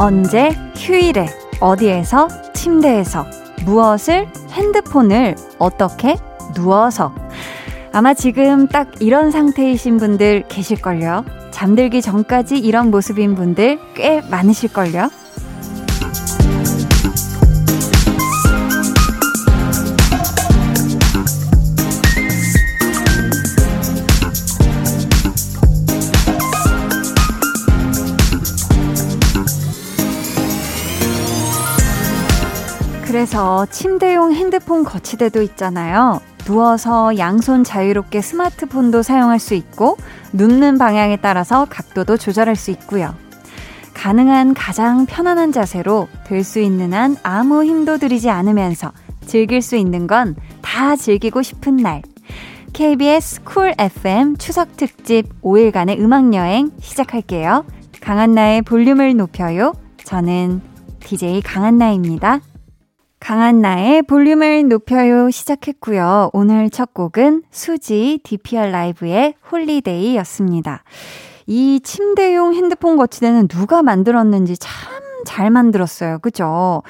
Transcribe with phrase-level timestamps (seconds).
[0.00, 1.26] 언제, 휴일에,
[1.58, 3.26] 어디에서, 침대에서,
[3.64, 6.14] 무엇을, 핸드폰을, 어떻게,
[6.54, 7.12] 누워서.
[7.92, 11.24] 아마 지금 딱 이런 상태이신 분들 계실걸요?
[11.50, 15.10] 잠들기 전까지 이런 모습인 분들 꽤 많으실걸요?
[33.18, 36.20] 그래서 침대용 핸드폰 거치대도 있잖아요.
[36.44, 39.96] 누워서 양손 자유롭게 스마트폰도 사용할 수 있고,
[40.34, 43.12] 눕는 방향에 따라서 각도도 조절할 수 있고요.
[43.92, 48.92] 가능한 가장 편안한 자세로 될 수 있는 한 아무 힘도 들이지 않으면서
[49.26, 52.02] 즐길 수 있는 건 다 즐기고 싶은 날.
[52.72, 57.64] KBS 쿨 FM 추석 특집 5일간의 음악 여행 시작할게요.
[58.00, 59.72] 강한나의 볼륨을 높여요.
[60.04, 60.60] 저는
[61.00, 62.42] DJ 강한나입니다.
[63.20, 66.30] 강한나의 볼륨을 높여요 시작했고요.
[66.32, 70.84] 오늘 첫 곡은 수지 DPR LIVE의 Holiday였습니다.
[71.46, 76.18] 이 침대용 핸드폰 거치대는 누가 만들었는지 참 잘 만들었어요.
[76.20, 76.82] 그죠?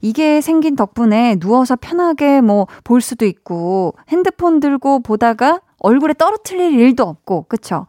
[0.00, 7.02] 이게 생긴 덕분에 누워서 편하게 뭐 볼 수도 있고 핸드폰 들고 보다가 얼굴에 떨어뜨릴 일도
[7.04, 7.86] 없고, 그쵸?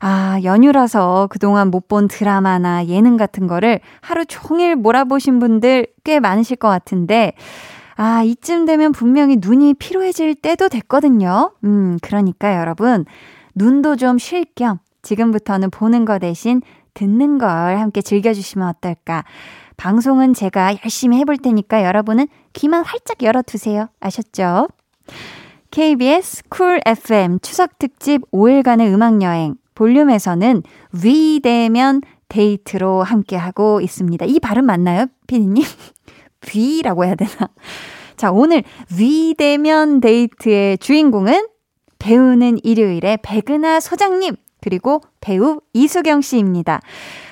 [0.00, 6.56] 아, 연휴라서 그동안 못 본 드라마나 예능 같은 거를 하루 종일 몰아보신 분들 꽤 많으실
[6.56, 7.32] 것 같은데,
[7.96, 11.52] 아, 이쯤 되면 분명히 눈이 피로해질 때도 됐거든요.
[11.64, 13.04] 음, 그러니까 여러분,
[13.54, 16.60] 눈도 좀 쉴 겸 지금부터는 보는 거 대신
[16.94, 19.24] 듣는 걸 함께 즐겨주시면 어떨까.
[19.76, 23.88] 방송은 제가 열심히 해볼 테니까 여러분은 귀만 활짝 열어두세요.
[24.00, 24.68] 아셨죠?
[25.76, 29.56] KBS Cool FM 추석 특집 5일간의 음악 여행.
[29.74, 30.62] 볼륨에서는
[31.04, 34.24] 위대면 데이트로 함께하고 있습니다.
[34.24, 35.62] 이 발음 맞나요, 피디님?
[36.54, 37.50] 위라고 해야 되나?
[38.16, 38.64] 자, 오늘
[38.98, 41.46] 위대면 데이트의 주인공은
[41.98, 46.80] 배우는 일요일의 백은하 소장님, 그리고 배우 이수경 씨입니다.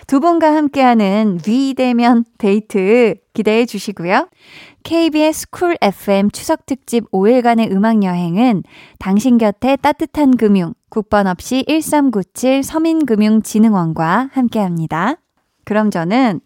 [0.06, 4.28] 두 분과 함께하는 위대면 데이트 기대해 주시고요.
[4.84, 8.64] KBS Cool FM 추석 특집 5일간의 음악 여행은
[8.98, 15.16] 당신 곁에 따뜻한 금융, 국번 없이 1397 서민금융진흥원과 함께 합니다.
[15.64, 16.40] 그럼 저는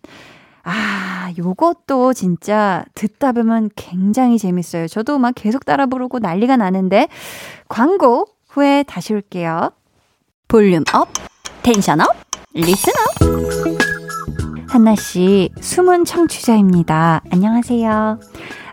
[0.62, 4.86] 아, 요것도 진짜 듣다 보면 굉장히 재밌어요.
[4.86, 7.08] 저도 막 계속 따라 부르고 난리가 나는데
[7.68, 9.72] 광고 후에 다시 올게요.
[10.46, 11.08] volume up,
[11.64, 12.06] tension up,
[12.54, 13.97] listen up.
[14.68, 17.22] 한나 씨, 숨은 청취자입니다.
[17.32, 18.20] 안녕하세요.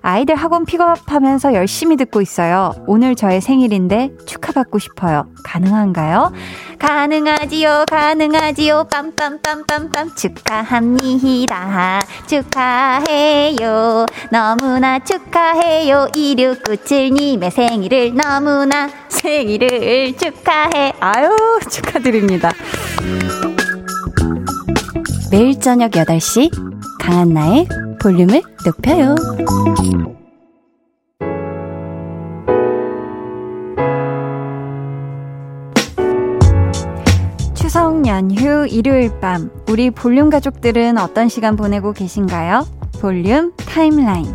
[0.01, 2.73] 아이들 학원 픽업하면서 열심히 듣고 있어요.
[2.85, 5.27] 오늘 저의 생일인데 축하받고 싶어요.
[5.43, 6.31] 가능한가요?
[6.77, 8.87] 가능하지요, 가능하지요.
[8.89, 12.01] 빰빰빰빰빰 축하합니다.
[12.27, 14.05] 축하해요.
[14.31, 16.09] 너무나 축하해요.
[16.13, 20.93] 2697님의 생일을 너무나 생일을 축하해.
[20.99, 21.29] 아유,
[21.71, 22.51] 축하드립니다.
[25.31, 26.51] 매일 저녁 8시
[26.99, 27.67] 강한나의
[28.01, 29.15] 볼륨을 높여요.
[37.53, 42.67] 추석 연휴 일요일 밤 우리 볼륨 가족들은 어떤 시간 보내고 계신가요?
[43.01, 44.33] 볼륨 타임라인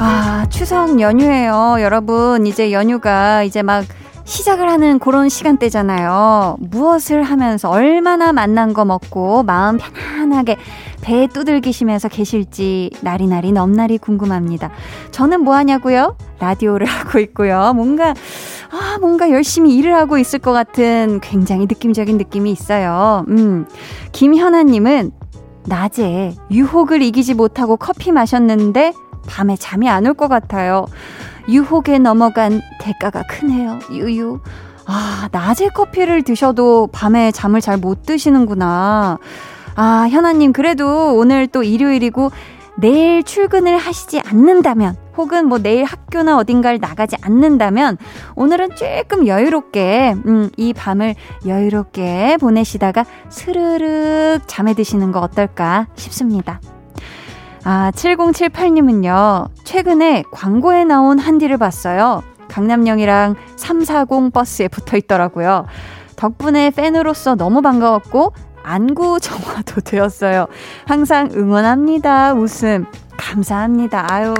[0.00, 1.76] 아, 추석 연휴예요.
[1.80, 3.86] 여러분, 이제 연휴가 이제 막
[4.24, 6.56] 시작을 하는 그런 시간대잖아요.
[6.60, 10.56] 무엇을 하면서 얼마나 맛난 거 먹고 마음 편안하게
[11.02, 14.70] 배 두들기시면서 계실지 나리나리 넘나리 궁금합니다.
[15.10, 16.16] 저는 뭐 하냐고요?
[16.40, 17.72] 라디오를 하고 있고요.
[17.74, 18.14] 뭔가
[18.70, 23.24] 아, 뭔가 열심히 일을 하고 있을 것 같은 굉장히 느낌적인 느낌이 있어요.
[23.28, 23.66] 음.
[24.12, 25.12] 김현아 님은
[25.66, 28.92] 낮에 유혹을 이기지 못하고 커피 마셨는데
[29.26, 30.86] 밤에 잠이 안 올 것 같아요.
[31.48, 33.78] 유혹에 넘어간 대가가 크네요.
[33.90, 34.40] 유유.
[34.86, 39.18] 아, 낮에 커피를 드셔도 밤에 잠을 잘 못 드시는구나.
[39.76, 42.30] 아, 현아님, 그래도 오늘 또 일요일이고
[42.76, 47.98] 내일 출근을 하시지 않는다면, 혹은 뭐 내일 학교나 어딘가를 나가지 않는다면,
[48.34, 51.14] 오늘은 조금 여유롭게, 음, 이 밤을
[51.46, 56.60] 여유롭게 보내시다가 스르륵 잠에 드시는 거 어떨까 싶습니다.
[57.64, 62.22] 아, 7078님은요, 최근에 광고에 나온 한디를 봤어요.
[62.48, 65.66] 강남역이랑 340 버스에 붙어 있더라고요.
[66.16, 68.32] 덕분에 팬으로서 너무 반가웠고,
[68.62, 70.46] 안구 정화도 되었어요.
[70.86, 72.34] 항상 응원합니다.
[72.34, 72.86] 웃음.
[73.16, 74.06] 감사합니다.
[74.10, 74.34] 아유.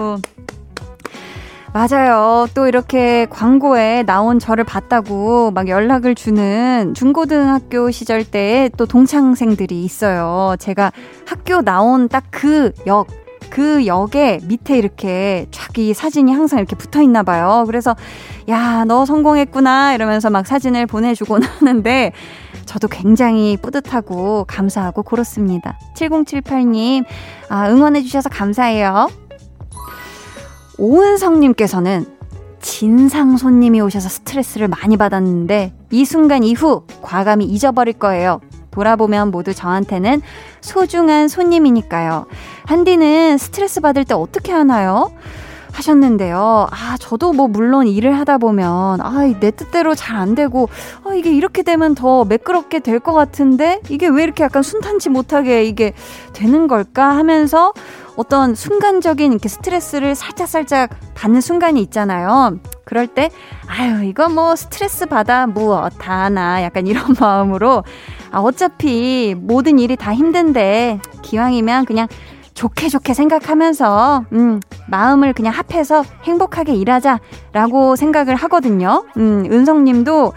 [1.75, 2.47] 맞아요.
[2.55, 10.55] 또 이렇게 광고에 나온 저를 봤다고 막 연락을 주는 중고등학교 시절 때의 또 동창생들이 있어요.
[10.61, 10.93] 제가
[11.27, 13.09] 학교 나온 딱 그 역,
[13.51, 17.65] 그 역에 밑에 이렇게 쫙이 사진이 항상 이렇게 붙어 있나 봐요.
[17.67, 17.97] 그래서
[18.49, 22.13] 야, 너 성공했구나 이러면서 막 사진을 보내주곤 하는데
[22.67, 25.79] 저도 굉장히 뿌듯하고 감사하고 그렇습니다.
[25.97, 27.05] 7078님,
[27.49, 29.09] 아, 응원해주셔서 감사해요.
[30.79, 32.07] 오은성님께서는
[32.61, 38.41] 진상 손님이 오셔서 스트레스를 많이 받았는데 이 순간 이후 과감히 잊어버릴 거예요.
[38.71, 40.23] 돌아보면 모두 저한테는
[40.61, 42.27] 소중한 손님이니까요.
[42.65, 45.13] 한디는 스트레스 받을 때 어떻게 하나요?
[45.75, 46.69] 하셨는데요.
[46.71, 50.69] 아, 저도 뭐 물론 일을 하다 보면 아, 내 뜻대로 잘 안 되고
[51.05, 55.65] 아, 이게 이렇게 되면 더 매끄럽게 될 것 같은데 이게 왜 이렇게 약간 순탄치 못하게
[55.65, 55.93] 이게
[56.33, 57.73] 되는 걸까 하면서
[58.17, 62.59] 어떤 순간적인 이렇게 스트레스를 살짝살짝 받는 순간이 있잖아요.
[62.85, 63.31] 그럴 때,
[63.67, 67.83] 아유, 이거 뭐 스트레스 받아, 뭐, 다나, 약간 이런 마음으로,
[68.31, 72.07] 아, 어차피 모든 일이 다 힘든데, 기왕이면 그냥
[72.55, 79.05] 좋게 좋게 생각하면서, 음, 마음을 그냥 합해서 행복하게 일하자라고 생각을 하거든요.
[79.17, 80.33] 음, 은성 님도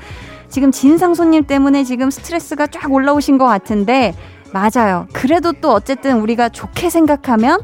[0.49, 4.13] 지금 진상 손님 때문에 지금 스트레스가 쫙 올라오신 것 같은데,
[4.53, 5.07] 맞아요.
[5.13, 7.59] 그래도 또 어쨌든 우리가 좋게 생각하면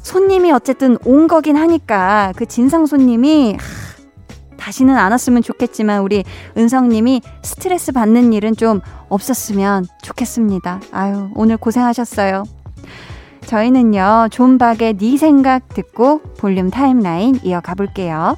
[0.00, 3.56] 손님이 어쨌든 온 거긴 하니까 그 진상 손님이
[4.56, 6.24] 다시는 안 왔으면 좋겠지만 우리
[6.56, 10.80] 은성님이 스트레스 받는 일은 좀 없었으면 좋겠습니다.
[10.92, 12.44] 아유, 오늘 고생하셨어요.
[13.46, 18.36] 저희는요, 존박의 네 생각 듣고 볼륨 타임라인 이어가 볼게요.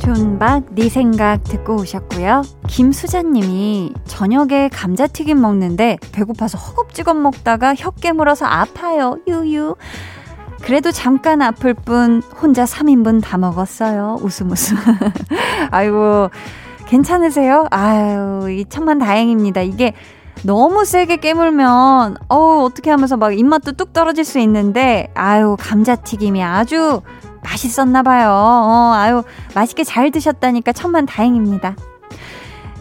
[0.00, 2.42] 존박 네 생각 듣고 오셨고요.
[2.66, 9.18] 김수자님이 저녁에 감자튀김 먹는데 배고파서 허겁지겁 먹다가 혀 깨물어서 아파요.
[9.28, 9.76] 유유.
[10.62, 14.18] 그래도 잠깐 아플 뿐 혼자 3인분 다 먹었어요.
[14.20, 14.76] 웃음 웃음.
[15.70, 16.30] 아이고
[16.88, 17.66] 괜찮으세요?
[17.70, 19.62] 아유 이 천만 다행입니다.
[19.62, 19.92] 이게
[20.44, 27.02] 너무 세게 깨물면 어우 어떻게 하면서 막 입맛도 뚝 떨어질 수 있는데 아유 감자튀김이 아주
[27.42, 28.30] 맛있었나 봐요.
[28.30, 29.22] 어, 아유,
[29.54, 31.76] 맛있게 잘 드셨다니까 천만 다행입니다.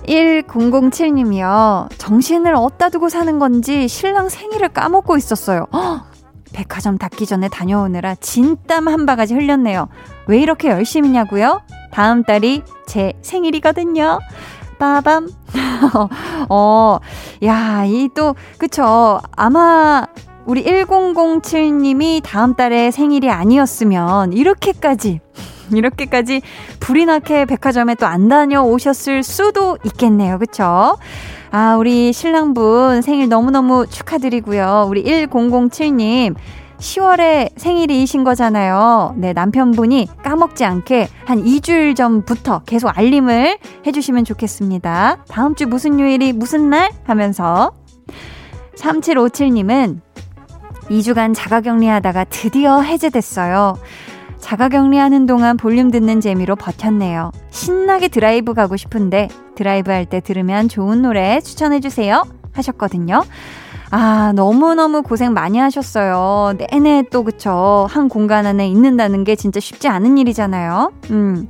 [0.08, 1.90] 1007님이요.
[1.98, 5.68] 정신을 어디다 두고 사는 건지 신랑 생일을 까먹고 있었어요.
[5.74, 6.04] 허!
[6.54, 9.90] 백화점 닫기 전에 다녀오느라 진땀 한 바가지 흘렸네요.
[10.28, 11.62] 왜 이렇게 열심히냐고요?
[11.92, 14.20] 다음 달이 제 생일이거든요.
[14.80, 15.30] 빠밤.
[16.50, 17.00] 어,
[17.44, 19.20] 야, 이 또, 그쵸.
[19.36, 20.06] 아마
[20.46, 25.20] 우리 1007님이 다음 달에 생일이 아니었으면 이렇게까지
[25.74, 26.42] 이렇게까지
[26.80, 30.38] 불이 나게 백화점에 또 안 다녀오셨을 수도 있겠네요.
[30.40, 30.98] 그쵸?
[31.52, 34.86] 아, 우리 신랑분 생일 너무너무 축하드리고요.
[34.90, 36.36] 우리 1007님.
[36.80, 39.16] 10월에 생일이신 거잖아요.
[39.18, 45.24] 네, 남편분이 까먹지 않게 한 2주일 전부터 계속 알림을 해주시면 좋겠습니다.
[45.28, 46.92] 다음 주 무슨 요일이 무슨 날?
[47.04, 47.72] 하면서.
[48.76, 50.02] 3757님은
[50.90, 53.78] 2주간 자가 격리 하다가 드디어 해제됐어요.
[54.40, 57.32] 자가 격리하는 동안 볼륨 듣는 재미로 버텼네요.
[57.50, 62.24] 신나게 드라이브 가고 싶은데 드라이브 할 때 들으면 좋은 노래 추천해주세요.
[62.54, 63.24] 하셨거든요.
[63.90, 66.54] 아, 너무너무 고생 많이 하셨어요.
[66.58, 67.88] 내내 또, 그쵸.
[67.90, 70.92] 한 공간 안에 있는다는 게 진짜 쉽지 않은 일이잖아요.
[71.12, 71.50] 음.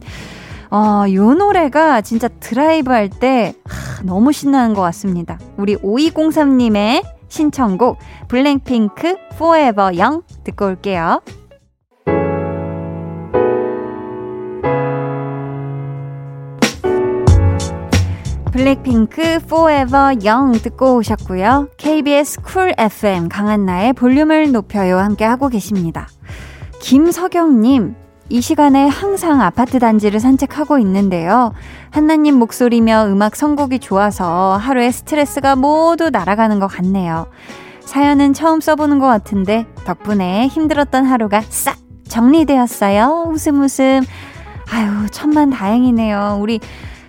[0.69, 3.53] 어, 요 노래가 진짜 드라이브 할 때
[4.03, 5.39] 너무 신나는 것 같습니다.
[5.57, 11.21] 우리 5203님의 신청곡 블랙핑크 Forever Young 듣고 올게요.
[18.67, 21.69] 블랙핑크 Forever Young 듣고 오셨고요.
[21.77, 26.09] KBS Cool FM 강한나의 볼륨을 높여요 함께 하고 계십니다.
[26.81, 27.95] 김석영님
[28.27, 31.53] 이 시간에 항상 아파트 단지를 산책하고 있는데요.
[31.91, 37.27] 한나님 목소리며 음악 선곡이 좋아서 하루의 스트레스가 모두 날아가는 것 같네요.
[37.85, 41.77] 사연은 처음 써보는 것 같은데 덕분에 힘들었던 하루가 싹
[42.09, 43.29] 정리되었어요.
[43.29, 44.01] 웃음 웃음.
[44.69, 46.39] 아유, 천만 다행이네요.
[46.41, 46.59] 우리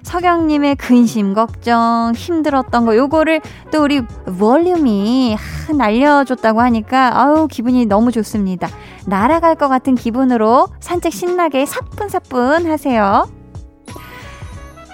[0.08, 5.36] 석영님의 근심, 걱정, 힘들었던 거, 요거를 또 우리 볼륨이
[5.76, 8.68] 날려줬다고 하니까, 아우, 기분이 너무 좋습니다.
[9.04, 13.28] 날아갈 것 같은 기분으로 산책 신나게 사뿐사뿐 하세요.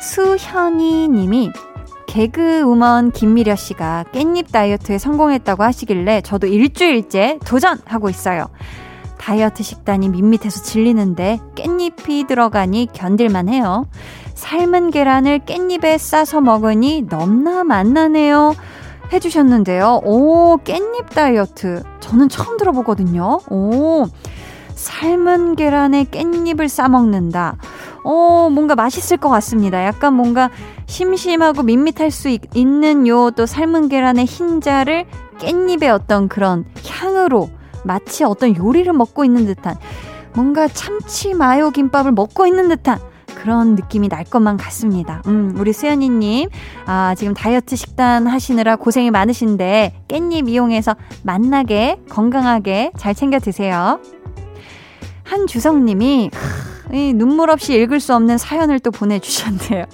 [0.01, 1.53] 수현이 님이
[2.09, 8.49] 개그우먼 김미려 씨가 깻잎 다이어트에 성공했다고 하시길래 저도 일주일째 도전하고 있어요.
[9.17, 13.87] 다이어트 식단이 밋밋해서 질리는데 깻잎이 들어가니 견딜만 해요.
[14.49, 18.55] 삶은 계란을 깻잎에 싸서 먹으니 넘나 맛나네요.
[19.11, 20.03] 해주셨는데요.
[20.05, 21.83] 오, 깻잎 다이어트.
[22.01, 23.41] 저는 처음 들어보거든요.
[23.49, 24.05] 오,
[24.75, 27.57] 삶은 계란에 깻잎을 싸먹는다.
[28.05, 29.83] 어, 뭔가 맛있을 것 같습니다.
[29.83, 30.51] 약간 뭔가
[30.85, 35.07] 심심하고 밋밋할 수 있, 는 요 또 삶은 계란의 흰자를
[35.39, 37.49] 깻잎의 어떤 그런 향으로
[37.83, 39.77] 마치 어떤 요리를 먹고 있는 듯한
[40.35, 42.99] 뭔가 참치 마요 김밥을 먹고 있는 듯한
[43.35, 45.23] 그런 느낌이 날 것만 같습니다.
[45.27, 46.49] 음, 우리 수연이님,
[46.87, 54.01] 아, 지금 다이어트 식단 하시느라 고생이 많으신데 깻잎 이용해서 맛나게, 건강하게 잘 챙겨 드세요.
[55.25, 56.31] 한주성님이,
[57.15, 59.85] 눈물 없이 읽을 수 없는 사연을 또 보내주셨네요.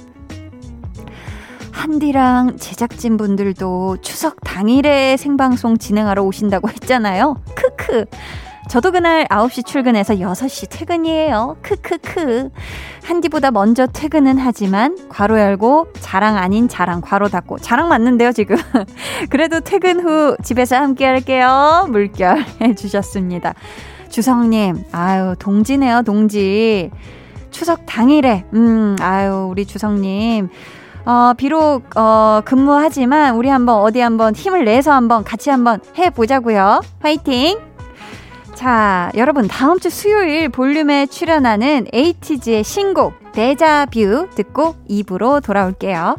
[1.70, 7.42] 한디랑 제작진 분들도 추석 당일에 생방송 진행하러 오신다고 했잖아요.
[7.54, 8.04] 크크.
[8.70, 11.56] 저도 그날 9시 출근해서 6시 퇴근이에요.
[11.60, 12.50] 크크크.
[13.02, 18.54] 한디보다 먼저 퇴근은 하지만 괄호 열고 자랑 아닌 자랑 괄호 닫고 자랑 맞는데요, 지금.
[19.28, 21.88] 그래도 퇴근 후 집에서 함께 할게요.
[21.90, 23.54] 물결 해 주셨습니다.
[24.08, 26.92] 주성 님, 아유, 동지네요, 동지.
[27.50, 30.48] 추석 당일에, 음, 아유, 우리 주성 님.
[31.06, 36.82] 어, 비록, 어, 근무하지만 우리 한번 어디 한번 힘을 내서 한번 같이 한번 해 보자고요.
[37.00, 37.69] 화이팅!
[38.60, 46.18] 자, 여러분 다음 주 수요일 볼륨에 출연하는 에이티즈의 신곡 데자뷰 듣고 입으로 돌아올게요.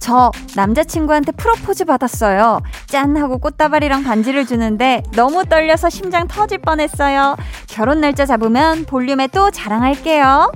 [0.00, 2.60] 저 남자친구한테 프로포즈 받았어요.
[2.86, 7.36] 짠 하고 꽃다발이랑 반지를 주는데 너무 떨려서 심장 터질 뻔했어요.
[7.68, 10.50] 결혼 날짜 잡으면 볼륨에 또 자랑할게요.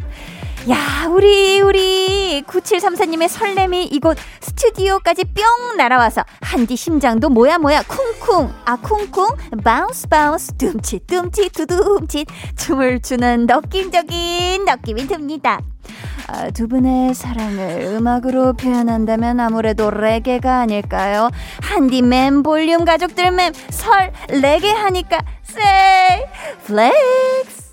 [0.70, 8.76] 야, 우리, 우리, 9734님의 설렘이 이곳 스튜디오까지 뿅 날아와서 한디 심장도 뭐야, 뭐야, 쿵쿵, 아,
[8.76, 9.26] 쿵쿵,
[9.62, 15.60] bounce, bounce, 둠칫, 둠칫, 두둠칫, 춤을 추는 느낌적인 느낌이 듭니다.
[16.26, 21.30] 아, 두 분의 사랑을 음악으로 표현한다면 아무래도 레게가 아닐까요?
[21.62, 26.24] 한디 맴 볼륨 가족들 맴 설레게 하니까 say
[26.66, 27.63] flex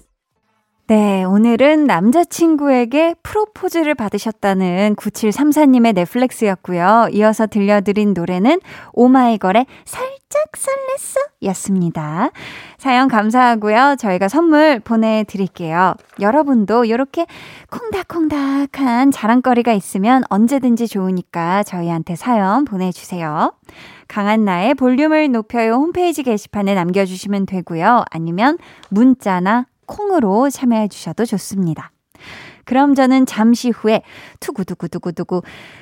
[0.91, 7.07] 네, 오늘은 남자친구에게 프로포즈를 받으셨다는 9734님의 넷플렉스였고요.
[7.13, 8.59] 이어서 들려드린 노래는
[8.91, 12.31] 오마이걸의 살짝 설렜어 였습니다.
[12.77, 13.95] 사연 감사하고요.
[13.99, 15.93] 저희가 선물 보내드릴게요.
[16.19, 17.25] 여러분도 이렇게
[17.69, 23.53] 콩닥콩닥한 자랑거리가 있으면 언제든지 좋으니까 저희한테 사연 보내주세요.
[24.09, 28.03] 강한 나의 볼륨을 높여요 홈페이지 게시판에 남겨주시면 되고요.
[28.11, 28.57] 아니면
[28.89, 31.91] 문자나 콩으로 참여해 주셔도 좋습니다.
[32.63, 34.01] 그럼 저는 잠시 후에
[34.39, 35.41] 투구두구두구두구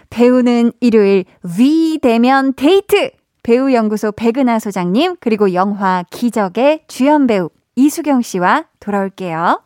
[0.09, 1.25] 배우는 일요일
[1.57, 3.11] 위 대면 데이트
[3.43, 9.61] 배우 연구소 백은하 소장님 그리고 영화 기적의 주연 배우 이수경 씨와 돌아올게요.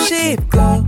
[0.00, 0.84] 싶고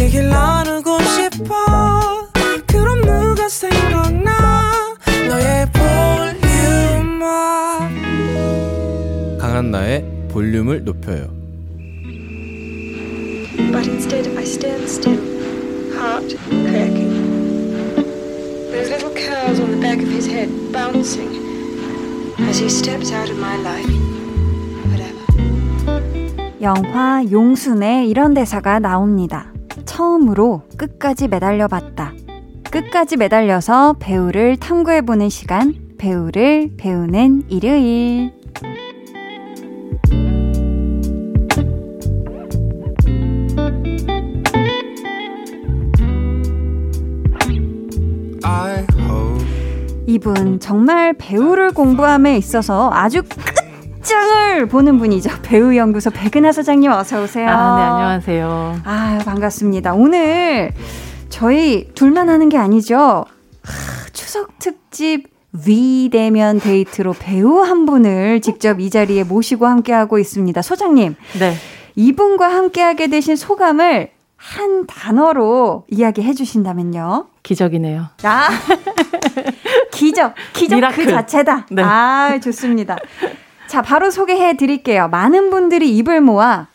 [0.00, 2.28] 얘기를 나누고 싶어
[2.66, 4.96] 그럼 누가 생각나
[5.28, 7.26] 너의 볼륨을
[9.38, 11.42] 강한나의 볼륨을 높여요
[13.70, 15.18] But instead I stand still,
[15.94, 16.36] heart
[16.68, 17.12] cracking.
[18.70, 21.32] Those little curls on the back of his head bouncing
[22.40, 24.21] as he steps out of my life.
[26.62, 29.52] 영화 용순에 이런 대사가 나옵니다.
[29.84, 32.12] 처음으로 끝까지 매달려 봤다.
[32.70, 38.32] 끝까지 매달려서 배우를 탐구해보는 시간, 배우를 배우는 일요일.
[50.06, 53.22] 이분 정말 배우를 공부함에 있어서 아주
[54.02, 55.30] 끝 극장을 보는 분이죠.
[55.42, 57.48] 배우 연구소 백은하 소장님 어서 오세요.
[57.48, 58.80] 아, 네, 안녕하세요.
[58.84, 59.94] 아, 반갑습니다.
[59.94, 60.72] 오늘
[61.28, 63.24] 저희 둘만 하는 게 아니죠.
[63.64, 70.60] 하, 추석 특집 위대면 데이트로 배우 한 분을 직접 이 자리에 모시고 함께하고 있습니다.
[70.62, 71.14] 소장님.
[71.38, 71.54] 네.
[71.94, 77.26] 이분과 함께하게 되신 소감을 한 단어로 이야기해 주신다면요.
[77.44, 78.08] 기적이네요.
[78.24, 78.48] 아,
[79.92, 81.04] 기적, 기적 그 miracle.
[81.04, 81.66] 그 자체다.
[81.70, 81.82] 네.
[81.82, 82.96] 아, 좋습니다.
[83.72, 85.08] 자, 바로 소개해 드릴게요.
[85.08, 86.66] 많은 분들이 입을 모아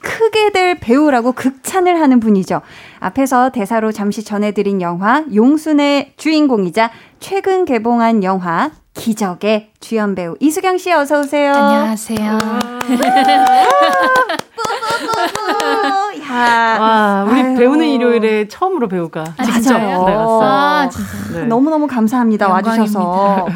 [0.00, 2.62] 크게 될 배우라고 극찬을 하는 분이죠.
[2.98, 10.90] 앞에서 대사로 잠시 전해드린 영화 용순의 주인공이자 최근 개봉한 영화 기적의 주연 배우 이수경 씨
[10.92, 11.52] 어서 오세요.
[11.52, 12.38] 안녕하세요.
[16.36, 16.78] 야.
[16.80, 17.56] 와, 우리 아유.
[17.56, 20.40] 배우는 일요일에 처음으로 배우가 아, 직접 네, 왔어요.
[20.42, 21.40] 아, 진짜.
[21.40, 21.44] 네.
[21.46, 22.46] 너무너무 감사합니다.
[22.46, 23.00] 영광입니다.
[23.00, 23.46] 와주셔서.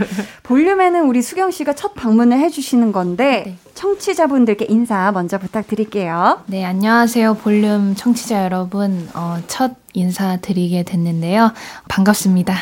[0.42, 3.56] 볼륨에는 우리 수경 씨가 첫 방문을 해주시는 건데 네.
[3.74, 6.40] 청취자분들께 인사 먼저 부탁드릴게요.
[6.46, 7.34] 네, 안녕하세요.
[7.34, 9.08] 볼륨 청취자 여러분.
[9.14, 11.52] 어, 첫 인사드리게 됐는데요.
[11.88, 12.54] 반갑습니다.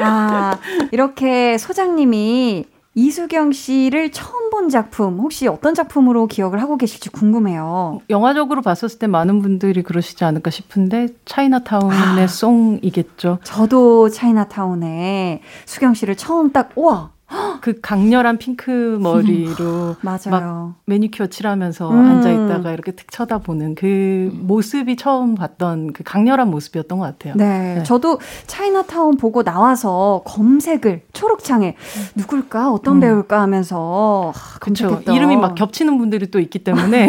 [0.00, 0.56] 아,
[0.92, 2.64] 이렇게 소장님이
[2.98, 8.00] 이수경 씨를 처음 본 작품 혹시 어떤 작품으로 기억을 하고 계실지 궁금해요.
[8.10, 13.38] 영화적으로 봤었을 때 많은 분들이 그러시지 않을까 싶은데 차이나타운의 아, 송이겠죠.
[13.44, 17.12] 저도 차이나타운에 수경 씨를 처음 딱 우와
[17.60, 20.30] 그 강렬한 핑크 머리로 맞아요.
[20.30, 21.98] 막 매니큐어 칠하면서 음.
[21.98, 27.34] 앉아 있다가 이렇게 툭 쳐다보는 그 모습이 처음 봤던 그 강렬한 모습이었던 것 같아요.
[27.36, 27.82] 네, 네.
[27.82, 31.76] 저도 차이나타운 보고 나와서 검색을 초록창에
[32.14, 33.00] 누굴까 어떤 음.
[33.00, 35.02] 배우일까 하면서 그렇죠.
[35.06, 37.08] 이름이 막 겹치는 분들이 또 있기 때문에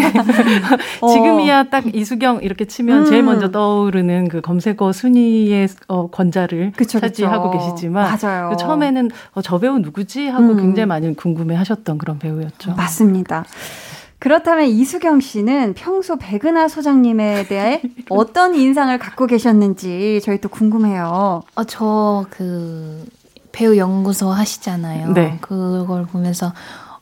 [1.01, 1.07] 어.
[1.13, 3.05] 지금이야 딱 이수경 이렇게 치면 음.
[3.05, 7.63] 제일 먼저 떠오르는 그 검색어 순위의 어, 권자를 그쵸, 차지하고 그쵸.
[7.63, 8.55] 계시지만 맞아요.
[8.57, 10.58] 처음에는 어, 저 배우 누구 누구지 하고 음.
[10.58, 12.74] 굉장히 많이 궁금해하셨던 그런 배우였죠.
[12.74, 13.45] 맞습니다.
[14.17, 21.43] 그렇다면 이수경 씨는 평소 백은하 소장님에 대해 어떤 인상을 갖고 계셨는지 저희 또 궁금해요.
[21.56, 23.06] 어, 저그
[23.52, 25.13] 배우 연구소 하시잖아요.
[25.13, 25.38] 네.
[25.39, 26.52] 그걸 보면서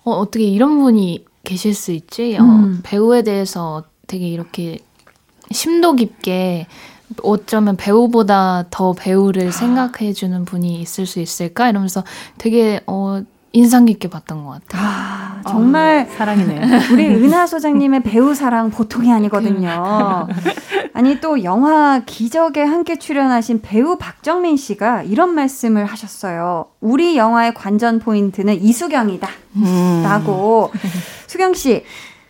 [0.03, 2.37] 어, 어떻게 이런 분이 계실 수 있지?
[2.37, 2.81] 어, 음.
[2.83, 4.79] 배우에 대해서 되게 이렇게
[5.51, 6.67] 심도 깊게
[7.23, 9.51] 어쩌면 배우보다 더 배우를 아.
[9.51, 12.03] 생각해주는 분이 있을 수 있을까 이러면서
[12.37, 13.21] 되게 어
[13.53, 14.81] 인상 깊게 봤던 것 같아요.
[14.85, 16.61] 아, 정말 어, 사랑이네요.
[16.93, 20.27] 우리 은하 소장님의 배우 사랑 보통이 아니거든요.
[20.93, 26.65] 아니 또 영화 기적에 함께 출연하신 배우 박정민 씨가 이런 말씀을 하셨어요.
[26.81, 29.27] 우리 영화의 관전 포인트는 이수경이다.
[29.55, 30.01] 음.
[30.03, 30.71] 라고
[31.25, 31.83] 수경 씨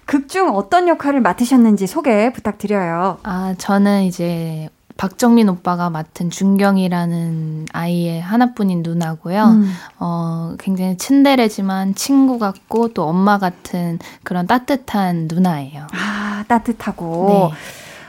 [0.08, 3.20] 극중 어떤 역할을 맡으셨는지 소개 부탁드려요.
[3.24, 9.44] 아, 저는 이제 박정민 오빠가 맡은 준경이라는 아이의 하나뿐인 누나고요.
[9.44, 9.72] 음.
[10.00, 15.86] 어, 굉장히 친데레지만 친구 같고 또 엄마 같은 그런 따뜻한 누나예요.
[15.92, 17.28] 아, 따뜻하고.
[17.30, 17.58] 네.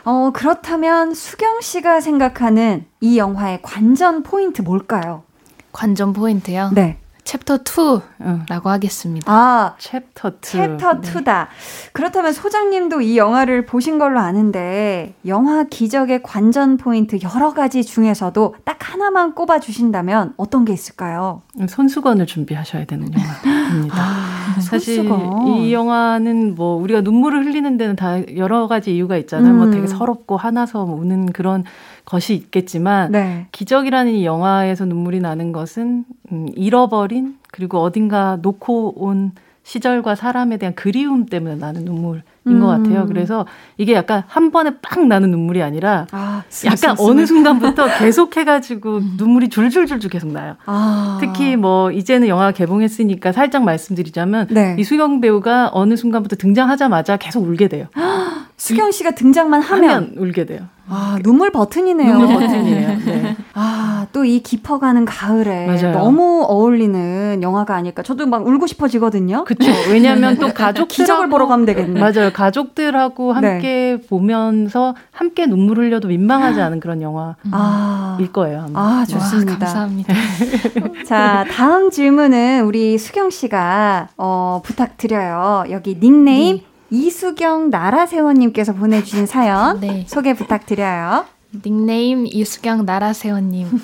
[0.04, 5.24] 어, 그렇다면 수경 씨가 생각하는 이 영화의 관전 포인트 뭘까요?
[5.72, 6.70] 관전 포인트요?
[6.72, 6.96] 네.
[7.28, 9.30] 챕터 2라고 하겠습니다.
[9.30, 10.32] 아, 챕터 2.
[10.40, 11.24] 챕터 2다.
[11.24, 11.90] 네.
[11.92, 18.78] 그렇다면 소장님도 이 영화를 보신 걸로 아는데 영화 기적의 관전 포인트 여러 가지 중에서도 딱
[18.80, 21.42] 하나만 꼽아 주신다면 어떤 게 있을까요?
[21.68, 23.96] 손수건을 준비하셔야 되는 영화입니다.
[23.98, 25.48] 아, 사실 손수건.
[25.48, 29.52] 이 영화는 뭐 우리가 눈물을 흘리는 데는 다 여러 가지 이유가 있잖아요.
[29.52, 29.70] 뭐 음.
[29.70, 31.64] 뭐 되게 서럽고 화나서 우는 그런
[32.06, 33.48] 것이 있겠지만 네.
[33.52, 37.17] 기적이라는 이 영화에서 눈물이 나는 것은 음, 잃어버린
[37.52, 39.32] 그리고 어딘가 놓고 온
[39.68, 42.61] 시절과 사람에 대한 그리움 때문에 나는 눈물인 음.
[42.61, 43.04] 것 같아요.
[43.06, 43.44] 그래서
[43.76, 49.14] 이게 약간 한 번에 빡 나는 눈물이 아니라 아, 약간 어느 순간부터 계속 해가지고 음.
[49.18, 50.56] 눈물이 줄줄줄줄 계속 나요.
[50.64, 51.18] 아.
[51.20, 54.74] 특히 뭐 이제는 영화 개봉했으니까 살짝 말씀드리자면 네.
[54.78, 57.88] 이수경 배우가 어느 순간부터 등장하자마자 계속 울게 돼요.
[58.58, 60.60] 수경 씨가 등장만 하면, 하면 울게 돼요.
[60.90, 62.18] 아, 눈물 버튼이네요.
[62.18, 62.98] 눈물 버튼이에요.
[63.04, 63.36] 네.
[63.54, 65.92] 아, 또 이 깊어가는 가을에 맞아요.
[65.92, 68.02] 너무 어울리는 영화가 아닐까.
[68.02, 69.44] 저도 막 울고 싶어지거든요.
[69.44, 69.70] 그렇죠.
[69.90, 72.00] 왜냐하면 또 가족 기적을 보러 가면 되겠네.
[72.00, 72.30] 맞아요.
[72.32, 73.48] 가족들하고 네.
[73.48, 74.06] 함께 네.
[74.06, 78.64] 보면서 함께 눈물 흘려도 민망하지 않은 그런 영화일 아, 거예요.
[78.68, 78.80] 아마.
[79.00, 79.52] 아, 좋습니다.
[79.52, 80.14] 와, 감사합니다.
[81.06, 85.64] 자, 다음 질문은 우리 수경 씨가 어, 부탁드려요.
[85.70, 86.64] 여기 닉네임 네.
[86.90, 90.05] 이수경 나라세원님께서 보내주신 사연 네.
[90.09, 91.27] 소개 부탁드려요.
[91.64, 93.68] 닉네임 이수경 나라세원님.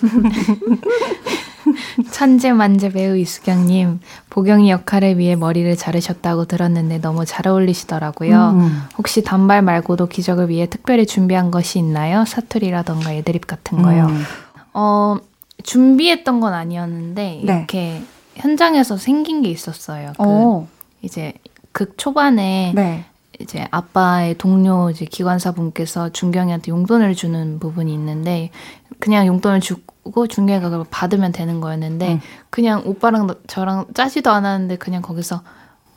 [2.11, 8.51] 천재만재 배우 이수경님, 보경이 역할을 위해 머리를 자르셨다고 들었는데 너무 잘 어울리시더라고요.
[8.51, 8.83] 음.
[8.99, 12.25] 혹시 단발 말고도 기적을 위해 특별히 준비한 것이 있나요?
[12.27, 14.07] 사투리라던가 애드립 같은 거요.
[14.07, 14.25] 음.
[14.75, 15.17] 어,
[15.63, 17.57] 준비했던 건 아니었는데, 네.
[17.57, 18.03] 이렇게
[18.35, 20.13] 현장에서 생긴 게 있었어요.
[20.17, 20.69] 그 어.
[21.03, 21.33] 이제
[21.75, 23.05] 극 초반에 네.
[23.41, 28.51] 이제 아빠의 동료 이제 기관사 분께서 준경이한테 용돈을 주는 부분이 있는데
[29.01, 32.21] 그냥 용돈을 주고 준경이가 그걸 받으면 되는 거였는데 응.
[32.49, 35.43] 그냥 오빠랑 저랑 짜지도 않았는데 그냥 거기서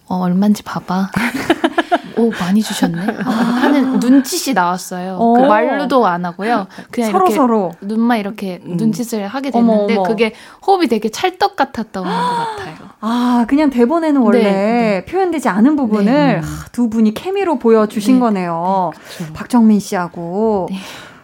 [0.07, 1.11] 어 얼마인지 봐봐.
[2.17, 3.29] 오 많이 주셨네 아,
[3.61, 5.17] 하는 눈짓이 나왔어요.
[5.17, 6.67] 그 말로도 안 하고요.
[6.91, 8.77] 그냥 서로 이렇게 서로 눈만 이렇게 음.
[8.77, 10.03] 눈짓을 하게 됐는데 어머, 어머.
[10.03, 10.33] 그게
[10.65, 12.75] 호흡이 되게 찰떡 같았던 것 같아요.
[13.01, 15.05] 아 그냥 대본에는 원래 네, 네.
[15.05, 16.41] 표현되지 않은 부분을 네.
[16.71, 18.91] 두 분이 케미로 보여주신 네, 거네요.
[19.19, 20.77] 네, 박정민 씨하고 네.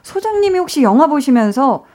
[0.04, 1.86] 소장님이 혹시 영화 보시면서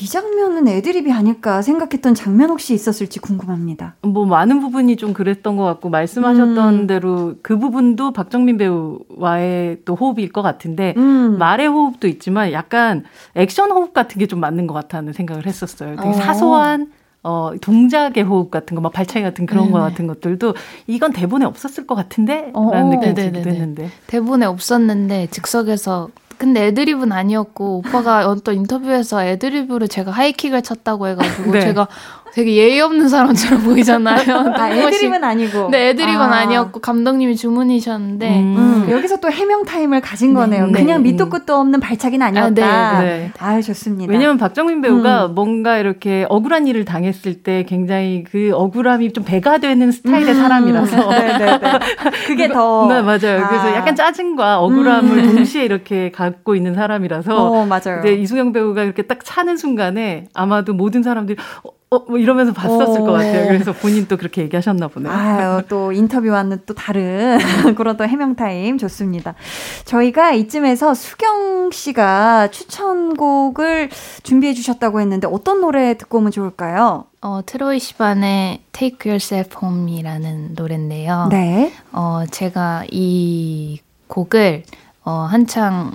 [0.00, 3.94] 이 장면은 애드립이 아닐까 생각했던 장면 혹시 있었을지 궁금합니다.
[4.02, 6.86] 뭐 많은 부분이 좀 그랬던 것 같고 말씀하셨던 음.
[6.88, 11.36] 대로 그 부분도 박정민 배우와의 또 호흡일 것 같은데 음.
[11.38, 13.04] 말의 호흡도 있지만 약간
[13.34, 15.96] 액션 호흡 같은 게 좀 맞는 것 같다는 생각을 했었어요.
[15.96, 16.12] 되게 어.
[16.14, 16.90] 사소한
[17.22, 19.72] 어, 동작의 호흡 같은 거, 막 발차기 같은 그런 네네.
[19.72, 20.54] 거 같은 것들도
[20.86, 22.50] 이건 대본에 없었을 것 같은데?
[22.54, 23.90] 어, 라는 느낌이 들기도 했는데.
[24.06, 31.52] 대본에 없었는데 즉석에서 근데 애드립은 아니었고 오빠가 어떤 인터뷰에서 애드립으로 제가 high kick을 쳤다고 해가지고
[31.52, 31.60] 네.
[31.60, 31.88] 제가
[32.34, 34.54] 되게 예의 없는 사람처럼 보이잖아요.
[34.56, 35.68] 아, 애드립은 아니고.
[35.70, 36.44] 네, 애드립은 아.
[36.46, 38.56] 니었고 감독님이 주문이셨는데 음.
[38.56, 38.90] 음.
[38.90, 40.40] 여기서 또 해명 타임을 가진 네.
[40.40, 40.66] 거네요.
[40.66, 40.72] 네.
[40.72, 42.66] 그냥 밑도 끝도 없는 발차기는 아니었다.
[42.66, 43.06] 아, 네.
[43.06, 43.32] 네.
[43.38, 44.12] 아 좋습니다.
[44.12, 45.34] 왜냐면 박정민 배우가 음.
[45.36, 50.34] 뭔가 이렇게 억울한 일을 당했을 때 굉장히 그 억울함이 좀 배가 되는 스타일의 음.
[50.34, 50.96] 사람이라서.
[51.14, 51.78] 네, 네, 네.
[52.26, 52.88] 그게 더.
[52.90, 53.44] 네, 맞아요.
[53.44, 53.48] 아.
[53.48, 55.36] 그래서 약간 짜증과 억울함을 음.
[55.36, 57.36] 동시에 이렇게 갖고 있는 사람이라서.
[57.36, 58.00] 어, 맞아요.
[58.00, 63.00] 이제 이수경 배우가 이렇게 딱 차는 순간에 아마도 모든 사람들이 어, 어, 뭐 이러면서 봤었을
[63.00, 63.46] 것 같아요.
[63.48, 65.12] 그래서 본인 또 그렇게 얘기하셨나 보네요.
[65.12, 67.38] 아유, 또 인터뷰와는 또 다른
[67.76, 69.34] 그런 또 해명 타임 좋습니다.
[69.84, 73.90] 저희가 이쯤에서 수경 씨가 추천곡을
[74.22, 77.04] 준비해 주셨다고 했는데 어떤 노래 듣고 오면 좋을까요?
[77.20, 81.28] 어, 트로이 시반의 Take Yourself Home이라는 노래인데요.
[81.30, 81.72] 네.
[81.92, 84.64] 어, 제가 이 곡을
[85.04, 85.92] 어, 한창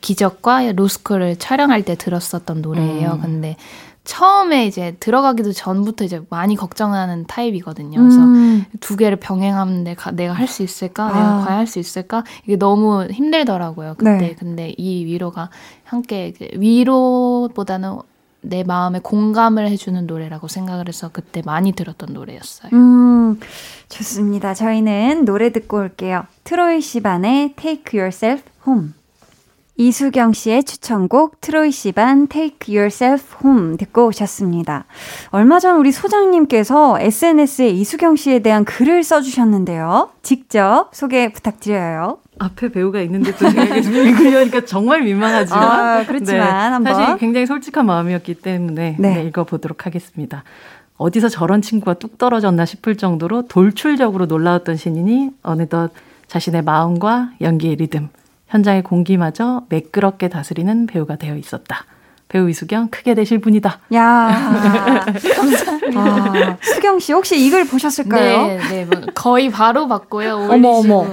[0.00, 3.12] 기적과 로스쿨을 촬영할 때 들었었던 노래예요.
[3.14, 3.20] 음.
[3.22, 3.56] 근데
[4.06, 7.98] 처음에 이제 들어가기도 전부터 이제 많이 걱정하는 타입이거든요.
[8.00, 8.64] 그래서 음.
[8.80, 11.04] 두 개를 병행하면 내가, 내가 할 수 있을까?
[11.04, 11.12] 아.
[11.12, 12.24] 내가 과연 할 수 있을까?
[12.44, 13.94] 이게 너무 힘들더라고요.
[13.98, 14.16] 그때.
[14.18, 14.34] 네.
[14.38, 15.50] 근데 이 위로가
[15.84, 17.98] 함께 위로보다는
[18.42, 22.70] 내 마음에 공감을 해주는 노래라고 생각을 해서 그때 많이 들었던 노래였어요.
[22.74, 23.40] 음,
[23.88, 24.54] 좋습니다.
[24.54, 26.24] 저희는 노래 듣고 올게요.
[26.44, 28.90] 트로이 시반의 Take Yourself Home.
[29.78, 34.86] 이수경 씨의 추천곡 트로이 시반 Take Yourself Home 듣고 오셨습니다.
[35.30, 40.10] 얼마 전 우리 소장님께서 SNS에 이수경 씨에 대한 글을 써주셨는데요.
[40.22, 42.18] 직접 소개 부탁드려요.
[42.38, 48.34] 앞에 배우가 있는데 또 읽으려니까 정말 민망하지만 아, 그렇지만 네, 한번 사실 굉장히 솔직한 마음이었기
[48.34, 49.14] 때문에 네.
[49.14, 50.42] 네, 읽어보도록 하겠습니다.
[50.96, 55.90] 어디서 저런 친구가 뚝 떨어졌나 싶을 정도로 돌출적으로 놀라웠던 신인이 어느덧
[56.26, 58.08] 자신의 마음과 연기의 리듬,
[58.48, 61.84] 현장의 공기마저 매끄럽게 다스리는 배우가 되어 있었다.
[62.28, 63.78] 배우 이수경 크게 되실 분이다.
[63.94, 65.04] 야
[65.36, 66.00] 감사합니다.
[66.00, 68.46] 아, 수경 씨 혹시 이걸 보셨을까요?
[68.46, 70.48] 네, 네, 뭐 거의 바로 봤고요.
[70.50, 71.06] 어머 어머.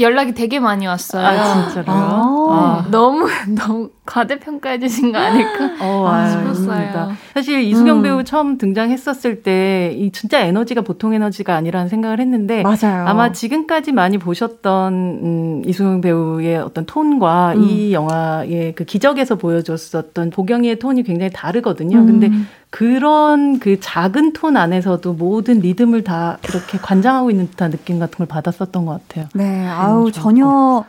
[0.00, 1.24] 연락이 되게 많이 왔어요.
[1.26, 2.50] 아, 진짜로요?
[2.50, 2.54] 아.
[2.84, 2.86] 아.
[2.90, 7.12] 너무 너무 과대평가해 주신 거 아닐까 어, 아, 싶었어요.
[7.32, 8.02] 사실 이수경 음.
[8.02, 13.06] 배우 처음 등장했었을 때 이 진짜 에너지가 보통 에너지가 아니라는 생각을 했는데 맞아요.
[13.06, 17.62] 아마 지금까지 많이 보셨던 음, 이수경 배우의 어떤 톤과 음.
[17.64, 21.98] 이 영화의 그 기적에서 보여줬었던 보경이의 톤이 굉장히 다르거든요.
[21.98, 22.06] 음.
[22.06, 22.30] 근데
[22.70, 28.26] 그런 그 작은 톤 안에서도 모든 리듬을 다 이렇게 관장하고 있는 듯한 느낌 같은 걸
[28.26, 29.28] 받았었던 것 같아요.
[29.34, 30.84] 네, 아우 전혀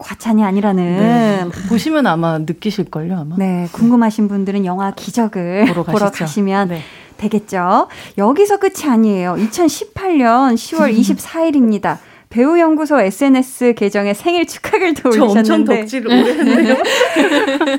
[0.00, 1.44] 과찬이 아니라는 네.
[1.68, 3.36] 보시면 아마 느끼실걸요 아마.
[3.38, 6.82] 네, 궁금하신 분들은 영화 기적을 보러, 보러 가시면 네.
[7.18, 7.88] 되겠죠.
[8.18, 9.36] 여기서 끝이 아니에요.
[9.38, 11.98] 2018년 10월 24일입니다.
[12.30, 16.76] 배우 연구소 SNS 계정에 생일 축하글도 올리셨는데 엄청 덕질을 오래 했네요.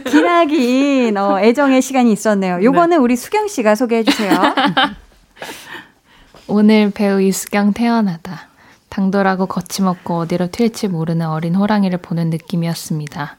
[0.05, 2.59] 기나긴 어, 애정의 시간이 있었네요.
[2.61, 2.95] 요거는 네.
[2.97, 4.31] 우리 수경 씨가 소개해 주세요.
[6.47, 8.50] 오늘 배우 이수경 태어나다.
[8.91, 13.37] 당돌하고 거침없고 어디로 튈지 모르는 어린 호랑이를 보는 느낌이었습니다.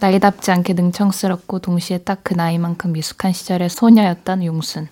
[0.00, 4.88] 나이답지 않게 능청스럽고 동시에 딱 그 나이만큼 미숙한 시절의 소녀였던 용순.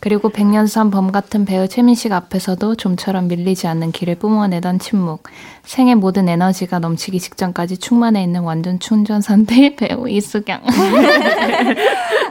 [0.00, 5.24] 그리고 백년산 범 같은 배우 최민식 앞에서도 좀처럼 밀리지 않는 길을 뿜어내던 침묵.
[5.64, 10.60] 생의 모든 에너지가 넘치기 직전까지 충만해 있는 완전 충전 상태의 배우 이수경.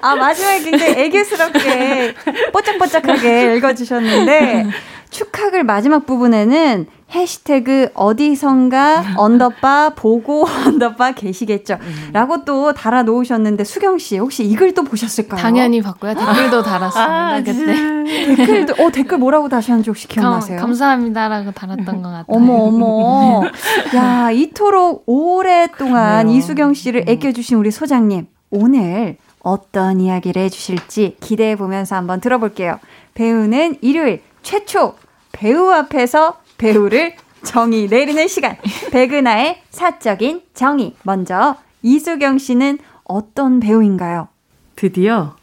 [0.01, 2.13] 아, 마지막에 굉장히 애교스럽게
[2.53, 4.67] 뽀짝뽀짝하게 읽어주셨는데,
[5.09, 11.77] 축하글 마지막 부분에는 hashtag 어디선가 underbar 보고 underbar 계시겠죠.
[11.81, 12.09] 음.
[12.13, 15.39] 라고 또 달아 놓으셨는데 수경 씨 혹시 이 글 또 보셨을까요?
[15.41, 16.13] 당연히 봤고요.
[16.13, 17.35] 댓글도 달았습니다.
[17.35, 18.35] 아, 그때.
[18.35, 20.57] 댓글도 어 댓글 뭐라고 다셨는지 혹시 기억나세요?
[20.57, 22.25] 감, 감사합니다라고 달았던 것 같아요.
[22.27, 23.41] 어머 어머.
[23.95, 31.95] 야 이토록 오랫동안 이수경 씨를 애껴주신 우리 소장님 오늘 어떤 이야기를 해 주실지 기대해 보면서
[31.95, 32.79] 한번 들어볼게요.
[33.13, 34.95] 배우는 일요일 최초
[35.31, 38.57] 배우 앞에서 배우를 정의 내리는 시간.
[38.91, 40.93] 백은하의 사적인 정의.
[41.03, 44.27] 먼저 이수경 씨는 어떤 배우인가요?
[44.75, 45.35] 드디어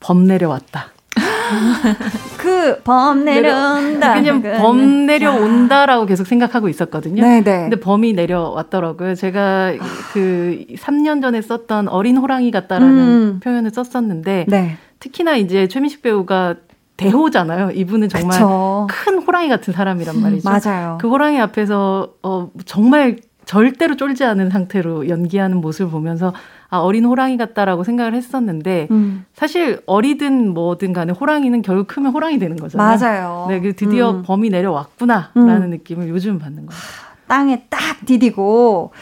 [0.00, 0.92] 범 내려왔다.
[2.38, 4.14] 그 범 내려온다.
[4.14, 7.22] 그냥 범 내려온다라고 계속 생각하고 있었거든요.
[7.22, 7.42] 네네.
[7.42, 9.14] 근데 범이 내려왔더라고요.
[9.14, 9.72] 제가
[10.12, 13.40] 그 3년 전에 썼던 어린 호랑이 같다라는 음.
[13.42, 14.76] 표현을 썼었는데 네.
[15.00, 16.56] 특히나 이제 최민식 배우가
[16.98, 17.70] 대호잖아요.
[17.70, 18.86] 이분은 정말 그쵸.
[18.90, 20.48] 큰 호랑이 같은 사람이란 말이죠.
[20.50, 20.98] 맞아요.
[21.00, 26.34] 그 호랑이 앞에서 어 정말 절대로 쫄지 않은 상태로 연기하는 모습을 보면서
[26.68, 29.24] 아 어린 호랑이 같다라고 생각을 했었는데 음.
[29.32, 32.98] 사실 어리든 뭐든 간에 호랑이는 결국 크면 호랑이 되는 거잖아요.
[32.98, 33.46] 맞아요.
[33.48, 34.22] 네, 그 드디어 음.
[34.22, 35.70] 범이 내려왔구나라는 음.
[35.70, 36.80] 느낌을 요즘 받는 거예요.
[37.26, 38.92] 땅에 딱 디디고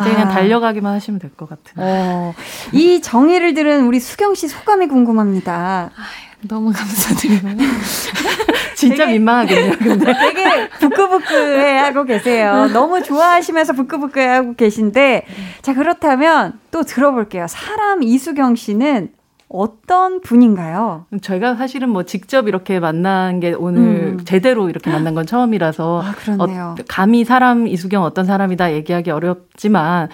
[0.00, 0.30] 이제 그냥 아.
[0.32, 1.74] 달려가기만 하시면 될 것 같은.
[1.76, 2.32] 어.
[2.72, 5.90] 이 정의를 들은 우리 수경 씨 소감이 궁금합니다.
[6.48, 7.56] 너무 감사드리고요.
[8.74, 9.78] 진짜 되게, 민망하겠네요.
[9.78, 12.68] 근데 되게 부끄부끄해 하고 계세요.
[12.72, 15.26] 너무 좋아하시면서 부끄부끄해 하고 계신데
[15.62, 17.46] 자 그렇다면 또 들어볼게요.
[17.48, 19.10] 사람 이수경 씨는
[19.48, 21.04] 어떤 분인가요?
[21.20, 24.24] 저희가 사실은 뭐 직접 이렇게 만난 게 오늘 음.
[24.24, 30.08] 제대로 이렇게 만난 건 처음이라서 아, 어, 감히 사람 이수경 어떤 사람이다 얘기하기 어렵지만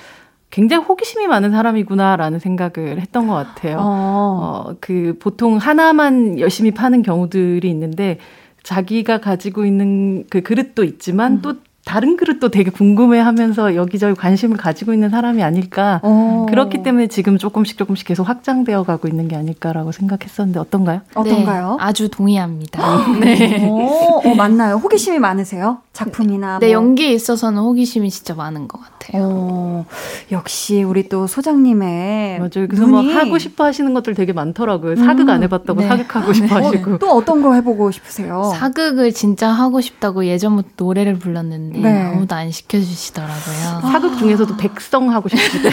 [0.51, 3.79] 굉장히 호기심이 많은 사람이구나라는 생각을 했던 것 같아요.
[3.81, 3.83] 어.
[3.83, 8.19] 어, 그 보통 하나만 열심히 파는 경우들이 있는데
[8.63, 11.43] 자기가 가지고 있는 그 그릇도 있지만 음.
[11.43, 11.55] 또
[11.89, 16.03] 다른 그릇도 되게 궁금해하면서 여기저기 관심을 가지고 있는 사람이 아닐까.
[16.05, 16.45] 오.
[16.45, 21.01] 그렇기 때문에 지금 조금씩 조금씩 계속 확장되어 가고 있는 게 아닐까라고 생각했었는데 어떤가요?
[21.15, 21.77] 어떤가요?
[21.79, 23.07] 네, 아주 동의합니다.
[23.21, 23.67] 네.
[23.67, 24.75] 오, 어, 맞나요?
[24.75, 25.79] 호기심이 많으세요?
[25.95, 26.73] 작품이나 네, 뭐.
[26.75, 29.25] 연기에 있어서는 호기심이 진짜 많은 것 같아요.
[29.25, 29.85] 오,
[30.31, 32.51] 역시 우리 또 소장님의 맞아요.
[32.69, 33.15] 그래서 뭐 눈이...
[33.15, 34.97] 뭐 하고 싶어 하시는 것들 되게 많더라고요.
[34.97, 35.89] 사극 안 해봤다고 네.
[35.89, 36.95] 사극하고 싶어 어, 하시고.
[36.95, 38.53] 어, 또 어떤 거 해보고 싶으세요?
[38.55, 42.03] 사극을 진짜 하고 싶다고 예전부터 노래를 불렀는데 네.
[42.03, 43.81] 아무도 안 시켜주시더라고요.
[43.93, 45.71] 사극 중에서도 백성 하고 싶은데.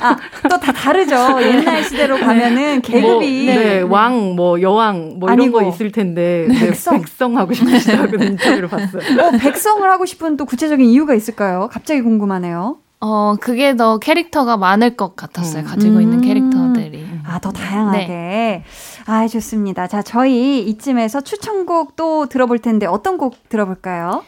[0.00, 0.16] 아,
[0.48, 1.16] 또 다 다르죠.
[1.42, 2.80] 옛날 시대로 가면은 네.
[2.80, 3.44] 계급이.
[3.46, 6.46] 뭐, 네, 왕, 뭐, 여왕, 뭐 이런 거 있을 텐데.
[6.48, 6.98] 네, 백성.
[6.98, 9.02] 백성 하고 싶으시다고 인터뷰를 봤어요.
[9.20, 11.68] 어, 백성을 하고 싶은 또 구체적인 이유가 있을까요?
[11.72, 12.76] 갑자기 궁금하네요.
[13.00, 15.64] 어, 그게 더 캐릭터가 많을 것 같았어요.
[15.64, 15.66] 음.
[15.66, 16.20] 가지고 있는 음.
[16.22, 17.04] 캐릭터들이.
[17.26, 18.06] 아, 더 다양하게.
[18.06, 18.64] 네.
[19.06, 19.88] 아, 좋습니다.
[19.88, 24.22] 자, 저희 이쯤에서 추천곡 또 들어볼 텐데 어떤 곡 들어볼까요?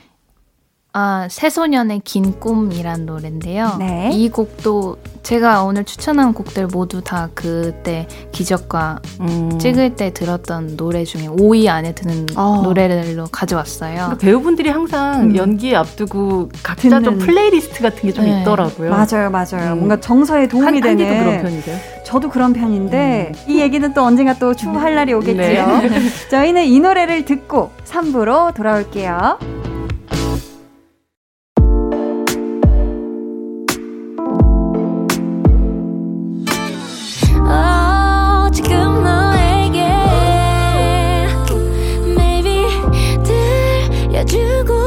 [0.96, 3.74] 아, 새소년의 긴 꿈이란 노래인데요.
[3.80, 4.10] 네.
[4.12, 9.58] 이 곡도 제가 오늘 추천한 곡들 모두 다 그때 기적과 음.
[9.58, 12.60] 찍을 때 들었던 노래 중에 5위 안에 드는 어.
[12.62, 13.94] 노래들로 가져왔어요.
[13.94, 15.36] 그러니까 배우분들이 항상 음.
[15.36, 17.02] 연기 앞두고 각자 듣는.
[17.02, 18.42] 좀 플레이리스트 같은 게좀 네.
[18.42, 18.90] 있더라고요.
[18.90, 19.72] 맞아요, 맞아요.
[19.72, 19.78] 음.
[19.78, 21.04] 뭔가 정서에 도움이 한, 되는.
[21.06, 21.78] 한디도 그런 편이세요?
[22.04, 23.50] 저도 그런 편인데 음.
[23.50, 25.66] 이 얘기는 또 언젠가 또 추후할 날이 오겠지요.
[25.66, 25.90] 네.
[26.30, 29.38] 저희는 이 노래를 듣고 3부로 돌아올게요.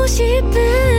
[0.08, 0.97] 싶은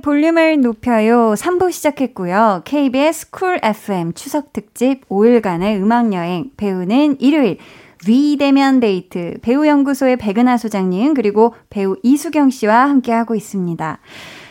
[0.00, 2.62] 볼륨을 높여요 3부 시작했고요.
[2.64, 7.58] KBS 쿨 FM 추석 특집 5일간의 음악여행 배우는 일요일
[8.06, 13.98] 비대면 데이트 배우연구소의 백은하 소장님 그리고 배우 이수경 씨와 함께하고 있습니다.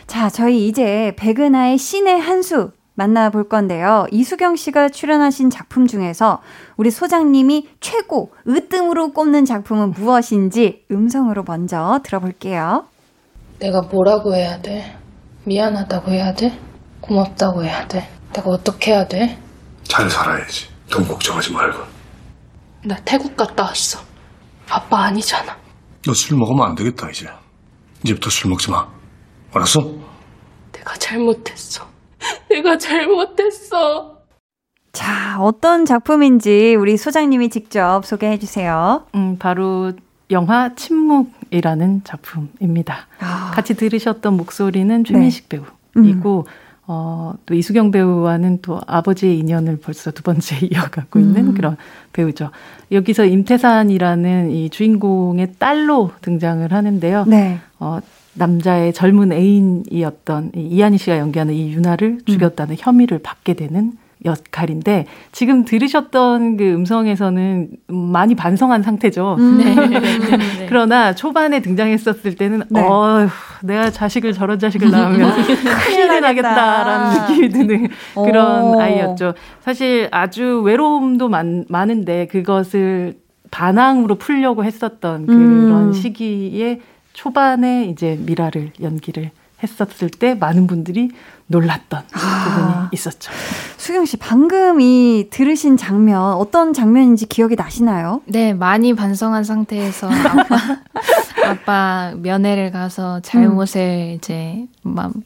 [0.06, 4.06] 자, 저희 이제 백은하의 신의 한수 만나볼 건데요.
[4.10, 6.40] 이수경 씨가 출연하신 작품 중에서
[6.76, 12.86] 우리 소장님이 최고 으뜸으로 꼽는 작품은 무엇인지 음성으로 먼저 들어볼게요.
[13.60, 14.97] 내가 뭐라고 해야 돼?
[15.48, 16.58] 미안하다고 해야 돼?
[17.00, 18.06] 고맙다고 해야 돼?
[18.34, 19.38] 내가 어떻게 해야 돼?
[19.84, 20.68] 잘 살아야지.
[20.90, 21.78] 돈 걱정하지 말고.
[22.84, 23.98] 나 태국 갔다 왔어.
[24.68, 25.56] 아빠 아니잖아.
[26.06, 27.26] 너 술 먹으면 안 되겠다, 이제.
[28.04, 28.86] 이제부터 술 먹지 마.
[29.54, 29.80] 알았어?
[30.72, 31.86] 내가 잘못했어.
[32.50, 34.18] 내가 잘못했어.
[34.92, 39.06] 자, 어떤 작품인지 우리 소장님이 직접 소개해 주세요.
[39.14, 39.92] 음, 바로
[40.30, 43.06] 영화 침묵 이라는 작품입니다.
[43.20, 43.50] 아.
[43.54, 45.60] 같이 들으셨던 목소리는 최민식 네.
[45.94, 46.52] 배우이고 음.
[46.90, 51.54] 어, 또 이수경 배우와는 또 아버지의 인연을 벌써 두 번째 이어가고 있는 음.
[51.54, 51.76] 그런
[52.14, 52.50] 배우죠.
[52.90, 57.26] 여기서 임태산이라는 이 주인공의 딸로 등장을 하는데요.
[57.26, 57.58] 네.
[57.78, 57.98] 어,
[58.32, 62.24] 남자의 젊은 애인이었던 이한희 씨가 연기하는 이 유나를 음.
[62.24, 62.76] 죽였다는 음.
[62.78, 63.92] 혐의를 받게 되는
[64.24, 69.36] 역할인데 지금 들으셨던 그 음성에서는 많이 반성한 상태죠.
[69.38, 69.58] 음.
[69.58, 69.74] 네.
[69.78, 70.66] 네.
[70.68, 72.80] 그러나 초반에 등장했었을 때는 네.
[72.80, 73.28] 어
[73.62, 75.32] 내가 자식을 저런 자식을 낳으면
[75.86, 78.80] 큰일 나겠다라는 느낌이 드는 그런 오.
[78.80, 79.34] 아이였죠.
[79.60, 83.14] 사실 아주 외로움도 많, 많은데 그것을
[83.50, 85.92] 반항으로 풀려고 했었던 그런 음.
[85.92, 86.80] 시기에
[87.12, 89.30] 초반에 이제 미라를 연기를
[89.62, 91.10] 했었을 때 많은 분들이
[91.48, 92.44] 놀랐던 아.
[92.44, 93.32] 부분이 있었죠.
[93.76, 98.20] 수경 씨, 방금 이 들으신 장면, 어떤 장면인지 기억이 나시나요?
[98.26, 100.56] 네, 많이 반성한 상태에서 아빠,
[101.48, 104.14] 아빠 면회를 가서 잘못을 음.
[104.16, 104.66] 이제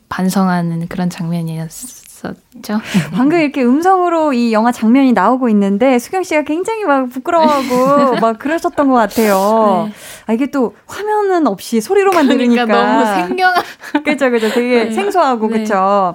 [0.09, 2.12] 반성하는 그런 장면이었어요.
[2.23, 2.81] 있었죠.
[3.13, 8.89] 방금 이렇게 음성으로 이 영화 장면이 나오고 있는데 수경 씨가 굉장히 막 부끄러워하고 막 그러셨던
[8.89, 9.89] 것 같아요.
[9.89, 9.95] 네.
[10.27, 13.63] 아, 이게 또 화면은 없이 소리로만 그러니까 들으니까 너무 생경한.
[14.05, 14.49] 그죠, 그죠.
[14.51, 14.91] 되게 네.
[14.93, 15.59] 생소하고 네.
[15.59, 16.15] 그쵸.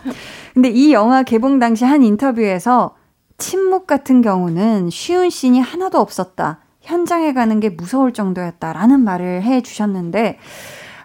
[0.54, 2.96] 근데 이 영화 개봉 당시 한 인터뷰에서
[3.38, 6.60] 침묵 같은 경우는 쉬운 씬이 하나도 없었다.
[6.82, 10.40] 현장에 가는 게 무서울 정도였다라는 말을 해 주셨는데,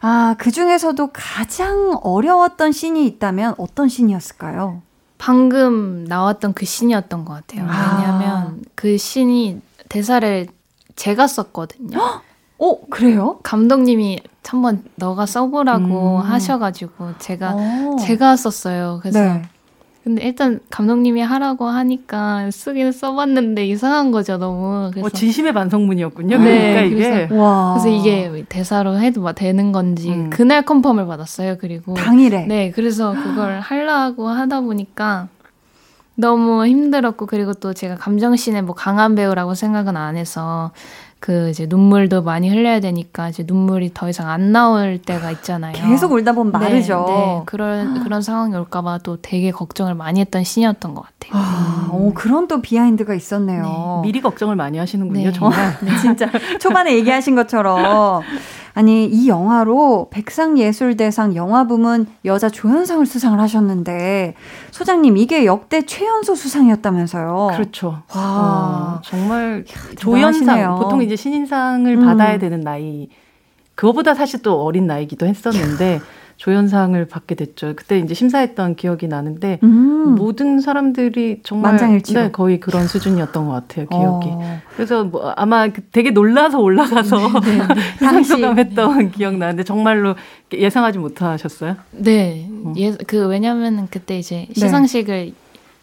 [0.01, 4.83] 아, 그 중에서도 가장 어려웠던 씬이 있다면 어떤 씬이었을까요?
[5.23, 7.65] 방금 나왔던 그 신이었던 것 같아요.
[7.71, 7.97] 아.
[7.97, 10.49] 왜냐하면 그 신이 대사를
[10.97, 11.97] 제가 썼거든요.
[12.59, 13.39] 어, 그래요?
[13.45, 16.21] 감독님이 한번 너가 써보라고 음.
[16.23, 17.93] 하셔가지고 제가 오.
[17.95, 17.97] 어.
[18.01, 18.99] 제가 썼어요.
[19.01, 19.43] 그래서 네.
[20.05, 24.91] 근데 일단 감독님이 하라고 하니까 쓰기는 써봤는데 이상한 거죠 너무.
[24.91, 26.39] 그래서 어, 진심의 반성문이었군요.
[26.39, 27.11] 네, 그러니까 이게.
[27.29, 27.75] 그래서, 와.
[27.75, 30.31] 그래서 이게 대사로 해도 막 되는 건지 음.
[30.31, 31.57] 그날 컨펌을 받았어요.
[31.59, 32.47] 그리고 당일에.
[32.47, 35.29] 네, 그래서 그걸 하려고 하다 보니까
[36.15, 40.73] 너무 힘들었고 그리고 또 제가 감정씬에 뭐 강한 배우라고 생각은 안 해서
[41.23, 45.73] 그 이제 눈물도 많이 흘려야 되니까 이제 눈물이 더 이상 안 나올 때가 있잖아요.
[45.75, 47.05] 계속 울다 보면 네, 마르죠.
[47.07, 47.43] 네, 네.
[47.47, 51.41] 그런 그런 상황이 올까봐 또 되게 걱정을 많이 했던 신이었던 것 같아요.
[51.41, 51.95] 아, 음.
[51.95, 53.63] 오, 그런 또 비하인드가 있었네요.
[54.03, 54.09] 네.
[54.09, 55.33] 미리 걱정을 많이 하시는군요, 네.
[55.33, 55.79] 정말.
[55.81, 55.97] 네.
[55.99, 56.29] 진짜
[56.61, 58.23] 초반에 얘기하신 것처럼
[58.75, 64.35] 아니 이 영화로 백상예술대상 영화 부문 여자 조연상을 수상을 하셨는데
[64.71, 67.51] 소장님 이게 역대 최연소 수상이었다면서요?
[67.53, 68.03] 그렇죠.
[68.15, 69.65] 와 어, 정말
[69.97, 72.05] 조연상 보통 이제 신인상을 음.
[72.05, 73.09] 받아야 되는 나이
[73.75, 76.01] 그거보다 사실 또 어린 나이기도 했었는데
[76.43, 77.75] 조연상을 받게 됐죠.
[77.77, 80.17] 그때 이제 심사했던 기억이 나는데 음.
[80.17, 83.87] 모든 사람들이 정말 네, 거의 그런 수준이었던 것 같아요.
[83.87, 84.29] 기억이.
[84.29, 84.61] 어.
[84.75, 87.75] 그래서 뭐 아마 그 되게 놀라서 올라가서 네, 네, 네.
[88.05, 90.17] 상소감했던 기억 나는데 정말로
[90.53, 91.77] 예상하지 못하셨어요?
[91.93, 92.49] 네.
[92.65, 92.75] 어.
[92.77, 94.55] 예, 그 왜냐면은 그때 이제 네.
[94.55, 95.35] 시상식을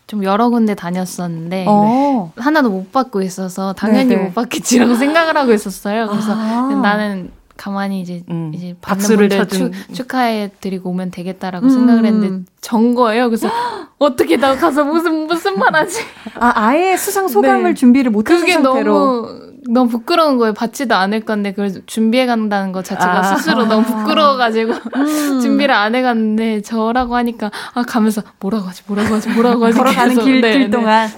[0.08, 2.34] 좀 여러 군데 다녔었는데 어.
[2.36, 4.24] 하나도 못 받고 있어서 당연히 네네.
[4.24, 6.10] 못 받겠지라고 생각을 하고 있었어요.
[6.10, 6.82] 그래서 아.
[6.84, 11.70] 나는 가만히 이제 음, 이제 박수를 쳐준 축하해 드리고 오면 되겠다라고 음.
[11.70, 13.30] 생각을 했는데 전 거예요.
[13.30, 13.50] 그래서
[14.00, 16.02] 어떻게 나 가서 무슨 무슨 말하지?
[16.40, 17.74] 아 아예 수상 소감을 네.
[17.74, 18.64] 준비를 못한 상태로.
[18.94, 20.54] 너무 너무 부끄러운 거예요.
[20.54, 23.24] 받지도 않을 건데 그걸 준비해 간다는 것 자체가 아.
[23.24, 25.40] 스스로 너무 부끄러워가지고 음.
[25.42, 30.42] 준비를 안 해갔는데 저라고 하니까 아 가면서 뭐라고 하지 뭐라고 하지 뭐라고 하지 걸어가는 길,
[30.42, 30.70] 네, 길 네.
[30.72, 31.10] 동안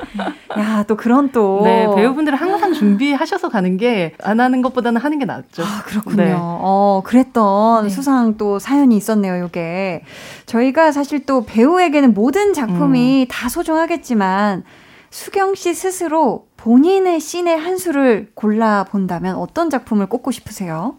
[0.57, 5.63] 야또 그런 또 네, 배우분들은 항상 준비하셔서 가는 게 안 하는 것보다는 하는 게 낫죠.
[5.63, 6.23] 아, 그렇군요.
[6.23, 6.33] 네.
[6.37, 7.89] 어 그랬던 네.
[7.89, 9.45] 수상 또 사연이 있었네요.
[9.45, 10.03] 이게
[10.51, 13.27] 저희가 사실 또 배우에게는 모든 작품이 음.
[13.29, 14.65] 다 소중하겠지만
[15.09, 20.97] 수경 씨 스스로 본인의 씬의 한 수를 골라 본다면 어떤 작품을 꼽고 싶으세요?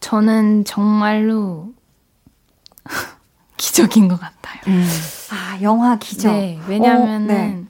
[0.00, 1.68] 저는 정말로
[3.56, 4.60] 기적인 것 같아요.
[4.66, 4.84] 음.
[5.30, 6.32] 아, 영화 기적.
[6.32, 7.64] 네, 왜냐면은 어, 네.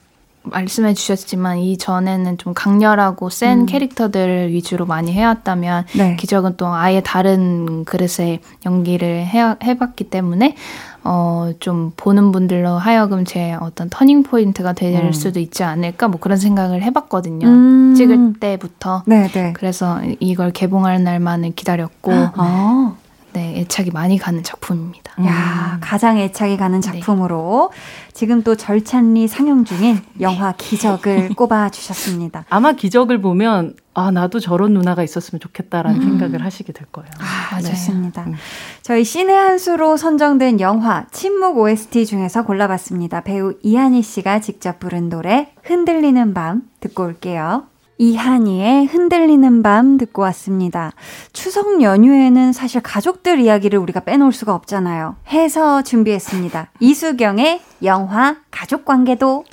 [0.51, 3.67] 말씀해 주셨지만 이 전에는 좀 강렬하고 센 음.
[3.67, 6.17] 캐릭터들 위주로 많이 해왔다면 네.
[6.17, 10.57] 기적은 또 아예 다른 그릇의 연기를 해, 해봤기 때문에
[11.05, 15.13] 어, 좀 보는 분들로 하여금 제 어떤 터닝 포인트가 될 음.
[15.13, 17.47] 수도 있지 않을까 뭐 그런 생각을 해봤거든요.
[17.47, 17.95] 음.
[17.95, 19.05] 찍을 때부터.
[19.07, 19.29] 네네.
[19.29, 19.53] 네.
[19.53, 22.13] 그래서 이걸 개봉할 날만을 기다렸고.
[22.13, 22.97] 아.
[23.37, 25.13] 네, 애착이 많이 가는 작품입니다.
[25.27, 25.81] 야, 음.
[25.83, 26.91] 가장 애착이 가는 네.
[26.91, 28.13] 작품으로 네.
[28.15, 32.47] 지금 또 절찬리 상영 중인 영화 기적을 꼽아 주셨습니다.
[32.49, 36.09] 아마 기적을 보면 아, 나도 저런 누나가 있었으면 좋겠다라는 음.
[36.19, 37.11] 생각을 하시게 될 거예요.
[37.19, 38.25] 아, 좋습니다.
[38.25, 38.37] 음.
[38.81, 43.21] 저희 신의 한 수로 선정된 영화 침묵 OST 중에서 골라봤습니다.
[43.21, 47.65] 배우 이한희 씨가 직접 부른 노래 흔들리는 밤 듣고 올게요.
[47.99, 50.93] 이한이의 흔들리는 밤 듣고 왔습니다.
[51.33, 55.17] 추석 연휴에는 사실 가족들 이야기를 우리가 빼놓을 수가 없잖아요.
[55.29, 56.71] 해서 준비했습니다.
[56.81, 59.45] 이수경의 영화 가족관계도.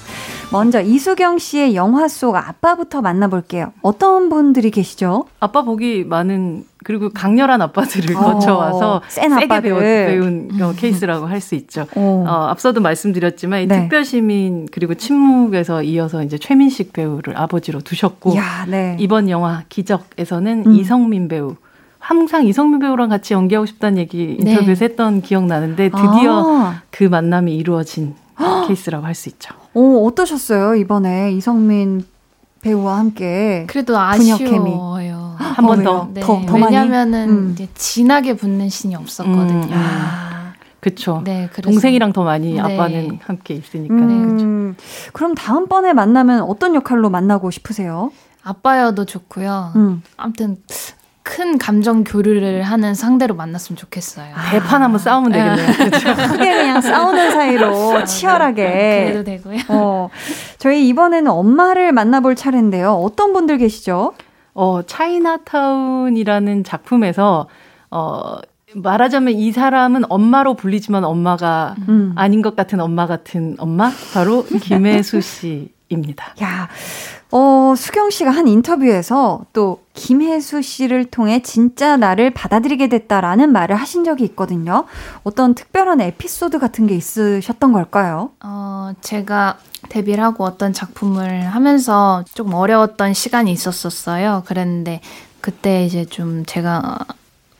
[0.52, 3.74] 먼저 이수경 씨의 영화 속 아빠부터 만나볼게요.
[3.82, 5.26] 어떤 분들이 계시죠?
[5.40, 11.42] 아빠 보기 많은 그리고 강렬한 아빠들을 어, 거쳐와서 센 세게 배워, 배운 어, 케이스라고 할
[11.42, 11.88] 수 있죠.
[11.96, 12.26] 어.
[12.28, 13.82] 어, 앞서도 말씀드렸지만 이 네.
[13.82, 18.96] 특별시민 그리고 침묵에서 이어서 이제 최민식 배우를 아버지로 두셨고 야, 네.
[19.00, 20.72] 이번 영화 기적에서는 음.
[20.74, 21.56] 이성민 배우
[22.00, 24.52] 항상 이성민 배우랑 같이 연기하고 싶다는 얘기 네.
[24.52, 24.86] 인터뷰에서 네.
[24.86, 26.82] 했던 기억 나는데 드디어 아.
[26.92, 28.16] 그 만남이 이루어진
[28.68, 29.54] 케이스라고 할 수 있죠.
[29.74, 30.76] 오, 어떠셨어요?
[30.76, 32.06] 이번에 이성민
[32.62, 35.13] 배우와 함께 그래도 아쉬워요.
[35.38, 36.22] 한 번 더, 네.
[36.22, 37.50] 더, 더 왜냐면은 음.
[37.54, 39.68] 이제 진하게 붙는 신이 없었거든요.
[39.68, 39.70] 음.
[39.74, 40.54] 아.
[40.80, 41.22] 그쵸.
[41.24, 42.60] 네, 동생이랑 더 많이 네.
[42.60, 43.94] 아빠는 함께 있으니까.
[43.96, 44.76] 음.
[45.14, 48.12] 그럼 다음번에 만나면 어떤 역할로 만나고 싶으세요?
[48.44, 49.72] 아빠여도 좋고요.
[49.78, 50.04] 음.
[50.18, 50.58] 아무튼
[51.26, 54.34] 큰 감정 교류를 하는 상대로 만났으면 좋겠어요.
[54.36, 55.40] 아, 대판 한번 싸우면 네.
[55.56, 55.72] 되겠네요.
[55.90, 56.16] 그렇죠.
[56.34, 59.04] 크게 그냥 싸우는 사이로 치열하게.
[59.06, 59.60] 그래도 되고요.
[59.70, 60.10] 어,
[60.58, 62.92] 저희 이번에는 엄마를 만나볼 차례인데요.
[62.96, 64.12] 어떤 분들 계시죠?
[64.54, 67.48] 어, 차이나타운이라는 작품에서
[67.92, 68.38] 어,
[68.76, 72.14] 말하자면 이 사람은 엄마로 불리지만 엄마가 음.
[72.16, 76.34] 아닌 것 같은 엄마 같은 엄마 바로 김혜수 씨 입니다.
[76.42, 76.70] 야,
[77.36, 84.04] 어, 수경 씨가 한 인터뷰에서 또 김혜수 씨를 통해 진짜 나를 받아들이게 됐다라는 말을 하신
[84.04, 84.86] 적이 있거든요.
[85.24, 88.30] 어떤 특별한 에피소드 같은 게 있으셨던 걸까요?
[88.44, 89.58] 어, 제가
[89.90, 94.44] 데뷔를 하고 어떤 작품을 하면서 조금 어려웠던 시간이 있었었어요.
[94.46, 95.02] 그랬는데
[95.42, 97.00] 그때 이제 좀 제가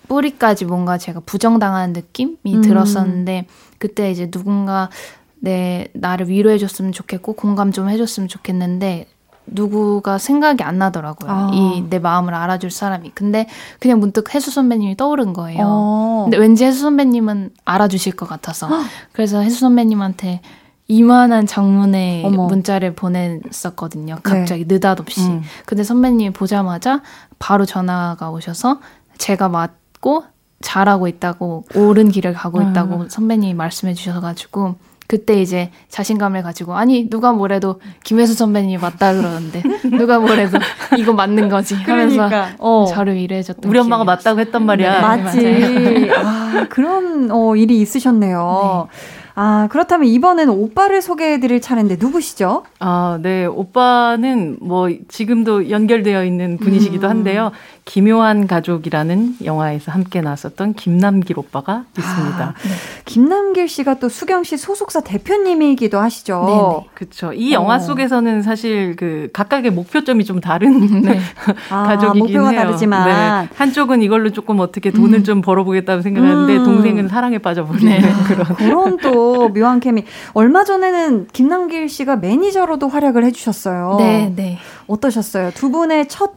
[0.08, 2.62] 뿌리까지 뭔가 제가 부정당하는 느낌이 음.
[2.62, 3.48] 들었었는데
[3.80, 4.92] 그때 이제 누군가
[5.40, 9.08] 내 나를 위로해줬으면 좋겠고 공감 좀 해줬으면 좋겠는데
[9.46, 11.32] 누구가 생각이 안 나더라고요.
[11.32, 11.52] 아.
[11.54, 13.12] 이내 마음을 알아줄 사람이.
[13.14, 13.48] 근데
[13.80, 15.64] 그냥 문득 혜수 선배님이 떠오른 거예요.
[15.66, 16.22] 어.
[16.26, 18.70] 근데 왠지 혜수 선배님은 알아주실 것 같아서.
[19.12, 20.42] 그래서 혜수 선배님한테
[20.88, 22.48] 이만한 장문의 어머.
[22.48, 24.18] 문자를 보냈었거든요.
[24.24, 24.76] 갑자기 네.
[24.76, 25.22] 느닷없이.
[25.22, 25.42] 음.
[25.66, 27.02] 근데 선배님이 보자마자
[27.40, 28.80] 바로 전화가 오셔서
[29.18, 30.26] 제가 맞고
[30.62, 33.10] 잘하고 있다고 옳은 길을 가고 있다고 음.
[33.10, 34.76] 선배님이 말씀해 주셔가지고
[35.14, 39.62] 그때 이제 자신감을 가지고 아니 누가 뭐래도 김혜수 선배님이 맞다 그러는데
[39.96, 40.58] 누가 뭐래도
[40.98, 42.88] 이거 맞는 거지 하면서 그러니까, 어.
[42.90, 44.94] 저를 위로해줬던 우리 엄마가 맞다고 했단 말이야.
[44.96, 46.12] 네, 맞지.
[46.18, 48.88] 아, 그런 어, 일이 있으셨네요.
[48.90, 49.23] 네.
[49.36, 52.64] 아, 그렇다면 이번에는 오빠를 소개해 드릴 차례인데 누구시죠?
[52.80, 53.46] 아, 네.
[53.46, 57.10] 오빠는 뭐 지금도 연결되어 있는 분이시기도 음.
[57.10, 57.52] 한데요.
[57.86, 62.44] 기묘한 가족이라는 영화에서 함께 나왔었던 김남길 오빠가 있습니다.
[62.44, 62.70] 아, 네.
[63.06, 66.46] 김남길 씨가 또 수경 씨 소속사 대표님이기도 하시죠.
[66.48, 67.34] 네 그렇죠.
[67.34, 67.80] 이 영화 어.
[67.80, 71.20] 속에서는 사실 그 각각의 목표점이 좀 다른 네.
[71.70, 72.62] 아, 가족이긴 목표가 해요.
[72.62, 73.50] 다르지만 네.
[73.56, 75.24] 한쪽은 이걸로 조금 어떻게 돈을 음.
[75.24, 76.64] 좀 벌어보겠다고 생각하는데 음.
[76.64, 78.14] 동생은 사랑에 빠져버리는 네.
[78.28, 79.23] 그런 그런 또
[79.54, 80.04] 묘한 케미.
[80.34, 83.96] 얼마 전에는 김남길 씨가 매니저로도 활약을 해주셨어요.
[84.00, 84.58] 네, 네.
[84.88, 85.52] 어떠셨어요?
[85.52, 86.34] 두 분의 첫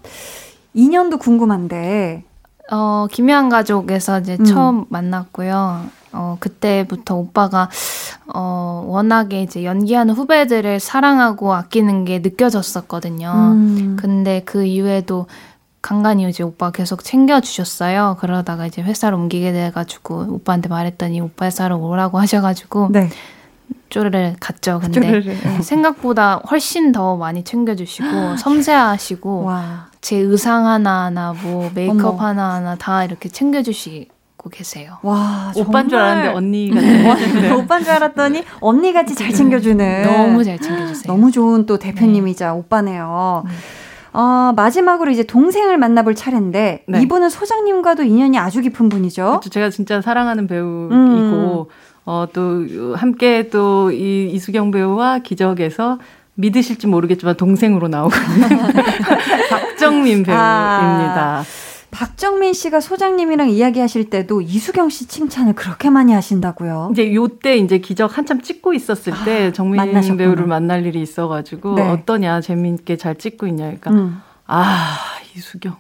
[0.75, 2.25] 인연도 궁금한데.
[2.71, 4.45] 어, 김혜한 가족에서 이제 음.
[4.45, 5.85] 처음 만났고요.
[6.13, 7.69] 어, 그때부터 오빠가,
[8.35, 13.33] 어, 워낙에 이제 연기하는 후배들을 사랑하고 아끼는 게 느껴졌었거든요.
[13.35, 13.97] 음.
[14.01, 15.27] 근데 그 이후에도
[15.87, 18.17] 간간히 이제 오빠 계속 챙겨주셨어요.
[18.19, 22.89] 그러다가 이제 회사를 옮기게 돼가지고 오빠한테 말했더니 오빠 회사로 오라고 하셔가지고.
[22.91, 23.09] 네.
[23.89, 24.81] 쪼르르 갔죠.
[24.83, 25.63] 근데 쪼르르.
[25.63, 29.87] 생각보다 훨씬 더 많이 챙겨주시고 섬세하시고 와.
[30.01, 32.25] 제 의상 하나하나 뭐 메이크업 어머.
[32.25, 34.99] 하나하나 다 이렇게 챙겨주시고 계세요.
[35.03, 37.53] 와, 오빠인 줄 알았는데 언니 같은.
[37.63, 40.03] 오빠인 줄 알았더니 언니 같이 잘 챙겨주는.
[40.03, 41.05] 너무 잘 챙겨주세요.
[41.07, 42.59] 너무 좋은 또 대표님이자 네.
[42.59, 43.45] 오빠네요.
[43.47, 43.53] 네.
[44.17, 47.03] 어, 마지막으로 이제 동생을 만나볼 차례인데 네.
[47.03, 49.25] 이분은 소장님과도 인연이 아주 깊은 분이죠.
[49.25, 49.51] 그렇죠.
[49.51, 51.65] 제가 진짜 사랑하는 배우이고 음.
[52.07, 52.65] 어, 또
[52.97, 55.99] 함께 또 이 이수경 배우와 기적에서
[56.35, 58.49] 믿으실지 모르겠지만 동생으로 나오고 있는
[59.51, 61.39] 박정민 배우입니다.
[61.41, 61.45] 아,
[61.91, 66.91] 박정민 씨가 소장님이랑 이야기하실 때도 이수경 씨 칭찬을 그렇게 많이 하신다고요.
[66.93, 70.17] 이제 요때 이제 기적 한참 찍고 있었을 때 아, 정민 만나셨구나.
[70.19, 71.89] 배우를 만날 일이 있어가지고 네.
[71.89, 74.21] 어떠냐 재미있게 잘 찍고 있냐 그러니까 음.
[74.47, 74.97] 아
[75.35, 75.77] 이수경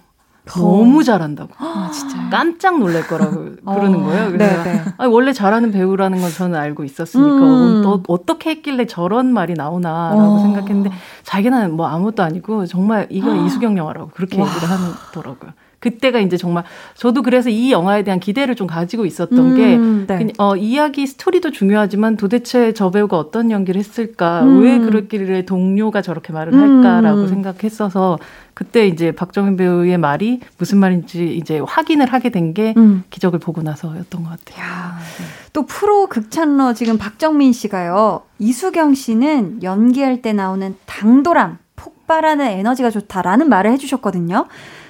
[0.47, 1.51] 너무 잘한다고.
[1.59, 3.75] 아, 진짜 깜짝 놀랄 거라고 어.
[3.75, 4.31] 그러는 거예요.
[4.31, 4.85] 그래서 네, 네.
[4.97, 7.83] 아니, 원래 잘하는 배우라는 건 저는 알고 있었으니까 음.
[7.85, 10.39] 어, 어떻게 했길래 저런 말이 나오나라고 어.
[10.39, 10.93] 생각했는데
[11.25, 14.49] 자기는 뭐 아무것도 아니고 정말 이건 이수경 영화라고 그렇게 와.
[14.49, 15.53] 얘기를 하더라고요.
[15.79, 16.65] 그때가 이제 정말
[16.95, 20.33] 저도 그래서 이 영화에 대한 기대를 좀 가지고 있었던 음, 게 네.
[20.39, 24.63] 어, 이야기 스토리도 중요하지만 도대체 저 배우가 어떤 연기를 했을까 음.
[24.63, 27.29] 왜 그렇길래 동료가 저렇게 말을 할까라고 음.
[27.29, 28.19] 생각했어서
[28.55, 33.05] 그때 이제 박정현 배우의 말이 무슨 말인지 이제 확인을 하게 된게 음.
[33.11, 34.65] 기적을 보고 나서였던 것 같아요.
[34.65, 35.25] 야, 네.
[35.53, 38.23] 또 프로 극찬러 지금 박정민 씨가요.
[38.39, 44.47] 이수경 씨는 연기할 때 나오는 당돌함, 폭발하는 에너지가 좋다라는 말을 해주셨거든요.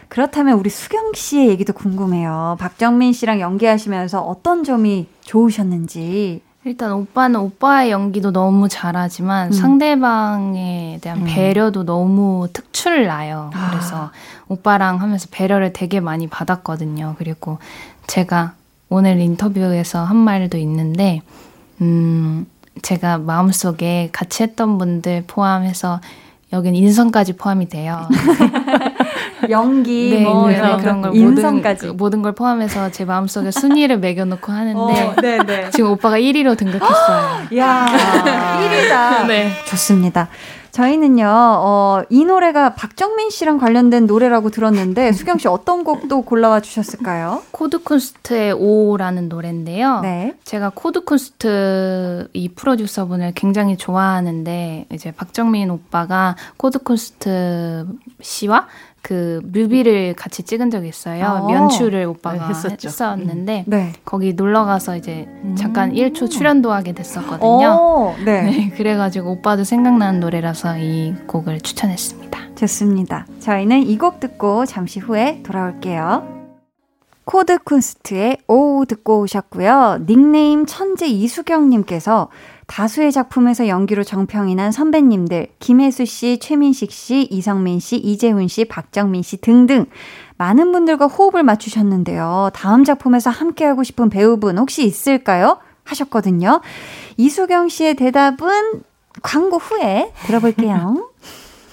[0.08, 2.56] 그렇다면 우리 수경 씨의 얘기도 궁금해요.
[2.58, 6.42] 박정민 씨랑 연기하시면서 어떤 점이 좋으셨는지.
[6.64, 9.52] 일단 오빠는 오빠의 연기도 너무 잘하지만 음.
[9.52, 11.24] 상대방에 대한 음.
[11.24, 13.50] 배려도 너무 특출나요.
[13.54, 13.70] 아.
[13.70, 14.10] 그래서
[14.48, 17.14] 오빠랑 하면서 배려를 되게 많이 받았거든요.
[17.18, 17.58] 그리고
[18.08, 18.54] 제가
[18.88, 21.22] 오늘 인터뷰에서 한 말도 있는데,
[21.80, 22.46] 음,
[22.82, 26.00] 제가 마음속에 같이 했던 분들 포함해서
[26.52, 28.08] 여긴 인성까지 포함이 돼요.
[29.50, 34.52] 연기, 네, 뭐 네, 그런 걸 인성까지 모든, 모든, 걸 포함해서 제 마음속에 순위를 매겨놓고
[34.52, 35.70] 하는데 어, 네, 네.
[35.74, 37.48] 지금 오빠가 1위로 등극했어요.
[37.58, 37.86] 야,
[38.60, 39.26] 1위다.
[39.26, 39.50] 네.
[39.66, 40.28] 좋습니다.
[40.76, 47.42] 저희는요, 어, 이 노래가 박정민 씨랑 관련된 노래라고 들었는데, 수경 씨 어떤 곡도 골라와 주셨을까요?
[47.50, 50.00] 코드쿤스트의 O라는 노래인데요.
[50.00, 50.34] 네.
[50.44, 57.86] 제가 코드쿤스트 이 프로듀서분을 굉장히 좋아하는데, 이제 박정민 오빠가 코드쿤스트
[58.20, 58.66] 씨와
[59.06, 61.24] 그 뮤비를 같이 찍은 적이 있어요.
[61.42, 61.46] 어.
[61.46, 63.70] 연출을 오빠가 네, 했었는데 음.
[63.70, 63.92] 네.
[64.04, 65.94] 거기 놀러 가서 이제 잠깐 음.
[65.94, 67.68] 1초 출연도 하게 됐었거든요.
[67.80, 68.42] 오, 네.
[68.42, 68.70] 네.
[68.70, 72.54] 그래가지고 오빠도 생각나는 노래라서 이 곡을 추천했습니다.
[72.56, 73.26] 좋습니다.
[73.38, 76.26] 저희는 이 곡 듣고 잠시 후에 돌아올게요.
[77.24, 80.00] 코드 쿤스트의 O 듣고 오셨고요.
[80.08, 82.28] 닉네임 천재 이수경님께서
[82.66, 89.22] 다수의 작품에서 연기로 정평이 난 선배님들, 김혜수 씨, 최민식 씨, 이성민 씨, 이제훈 씨, 박정민
[89.22, 89.86] 씨 등등
[90.36, 92.50] 많은 분들과 호흡을 맞추셨는데요.
[92.52, 95.58] 다음 작품에서 함께하고 싶은 배우분 혹시 있을까요?
[95.84, 96.60] 하셨거든요.
[97.16, 98.82] 이수경 씨의 대답은
[99.22, 101.10] 광고 후에 들어볼게요.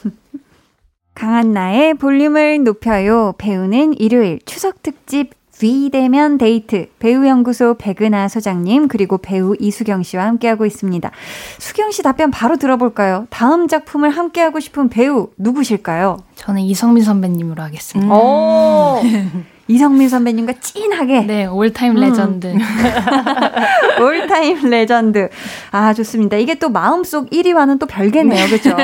[1.16, 3.34] 강한나의 볼륨을 높여요.
[3.38, 5.32] 배우는 일요일 추석 특집
[5.64, 11.09] 비대면 데이트 배우연구소 백은하 소장님 그리고 배우 이수경 씨와 함께하고 있습니다.
[11.57, 13.28] 수경 씨 답변 바로 들어볼까요?
[13.30, 16.18] 다음 작품을 함께하고 싶은 배우 누구실까요?
[16.36, 18.14] 저는 이성민 선배님으로 하겠습니다.
[18.14, 19.45] 음.
[19.68, 21.22] 이성민 선배님과 찐하게.
[21.22, 22.47] 네, all-time legend.
[22.47, 22.59] 음.
[24.01, 25.30] all-time legend.
[25.72, 26.38] 아, 좋습니다.
[26.38, 28.47] 이게 또 마음속 1위와는 또 별개네요.
[28.47, 28.76] 그죠?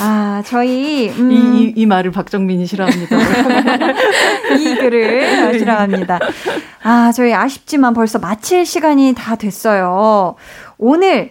[0.00, 1.08] 아, 저희.
[1.08, 1.32] 음.
[1.32, 3.16] 이, 이, 이, 말을 박정민이 싫어합니다.
[4.58, 6.18] 이 글을 싫어합니다.
[6.82, 10.34] 아, 저희 아쉽지만 벌써 마칠 시간이 다 됐어요.
[10.76, 11.30] 오늘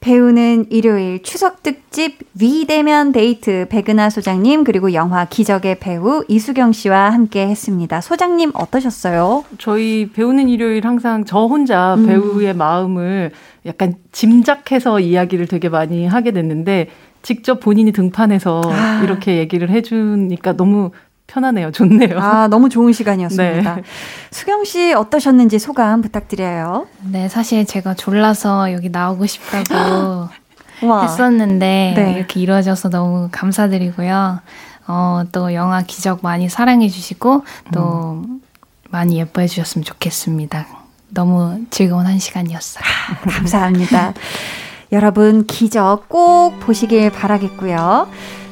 [0.00, 7.48] 배우는 일요일 추석 특집 위대면 데이트 백은하 소장님 그리고 영화 기적의 배우 이수경 씨와 함께
[7.48, 8.00] 했습니다.
[8.00, 9.44] 소장님 어떠셨어요?
[9.58, 12.06] 저희 배우는 일요일 항상 저 혼자 음.
[12.06, 13.32] 배우의 마음을
[13.66, 16.88] 약간 짐작해서 이야기를 되게 많이 하게 됐는데
[17.22, 19.00] 직접 본인이 등판해서 아.
[19.02, 20.92] 이렇게 얘기를 해주니까 너무
[21.28, 21.70] 편하네요.
[21.70, 22.18] 좋네요.
[22.18, 23.74] 아, 너무 좋은 시간이었습니다.
[23.76, 23.82] 네.
[24.32, 26.88] 수경 씨 어떠셨는지 소감 부탁드려요.
[27.12, 30.28] 네, 사실 제가 졸라서 여기 나오고 싶다고
[30.82, 32.12] 했었는데 네.
[32.16, 34.40] 이렇게 이루어져서 너무 감사드리고요.
[34.88, 38.40] 어, 또 영화 기적 많이 사랑해 주시고 또 음.
[38.90, 40.66] 많이 예뻐해 주셨으면 좋겠습니다.
[41.10, 42.84] 너무 즐거운 한 시간이었어요.
[43.30, 44.14] 감사합니다.
[44.92, 48.08] 여러분 기적 꼭 보시길 바라겠고요.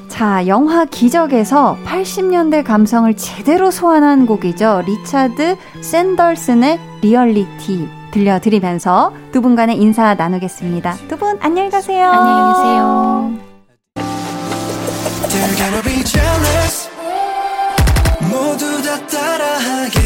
[0.08, 4.82] 자, 영화 기적에서 80년대 감성을 제대로 소환한 곡이죠.
[4.86, 10.96] 리차드 샌덜슨의 리얼리티 들려드리면서 두 분간의 인사 나누겠습니다.
[11.08, 12.08] 두 분 안녕히 가세요.
[12.10, 13.32] 안녕히 계세요.
[18.30, 20.05] 모두 다 따라하게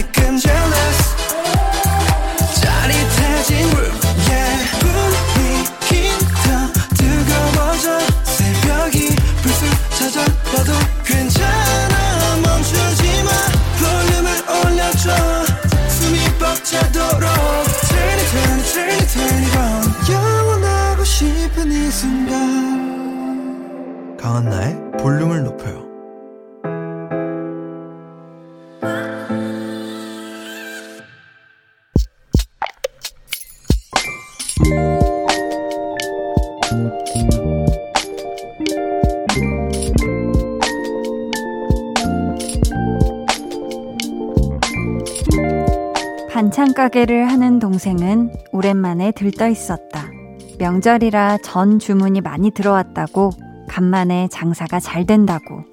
[22.00, 22.30] 순간
[24.16, 25.86] 강한나의 볼륨을 높여요
[46.30, 50.19] 반찬 가게를 하는 동생은 오랜만에 들떠 있었다.
[50.60, 53.30] 명절이라 전 주문이 많이 들어왔다고
[53.68, 55.64] 간만에 장사가 잘 된다고.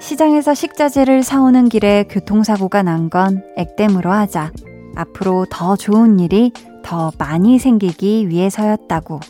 [0.00, 4.52] 시장에서 식자재를 사오는 길에 교통사고가 난 건 액땜으로 하자.
[4.96, 9.20] 앞으로 더 좋은 일이 더 많이 생기기 위해서였다고.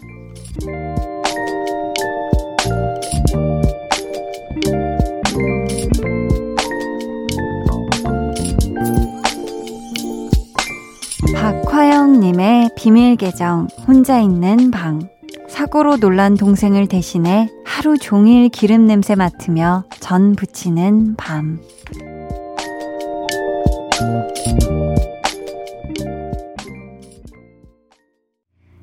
[11.77, 15.11] 박화영님의 비밀 계정, 혼자 있는 방.
[15.47, 21.61] 사고로 놀란 동생을 대신해 하루 종일 기름 냄새 맡으며 전 부치는 밤.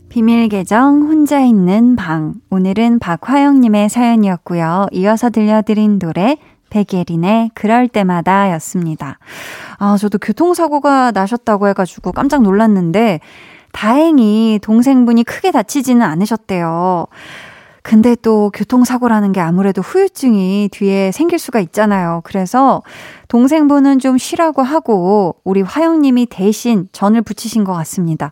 [0.10, 2.36] 비밀 계정 혼자 있는 방.
[2.52, 4.86] 오늘은 박화영님의 사연이었고요.
[4.92, 6.38] 이어서 들려드린 노래
[6.74, 9.20] 백예린의 그럴 때마다 였습니다.
[9.78, 13.20] 아, 저도 교통사고가 나셨다고 해가지고 깜짝 놀랐는데,
[13.72, 17.08] 다행히 동생분이 크게 다치지는 않으셨대요.
[17.84, 22.22] 근데 또 교통사고라는 게 아무래도 후유증이 뒤에 생길 수가 있잖아요.
[22.24, 22.82] 그래서
[23.28, 28.32] 동생분은 좀 쉬라고 하고 우리 화영님이 대신 전을 붙이신 것 같습니다.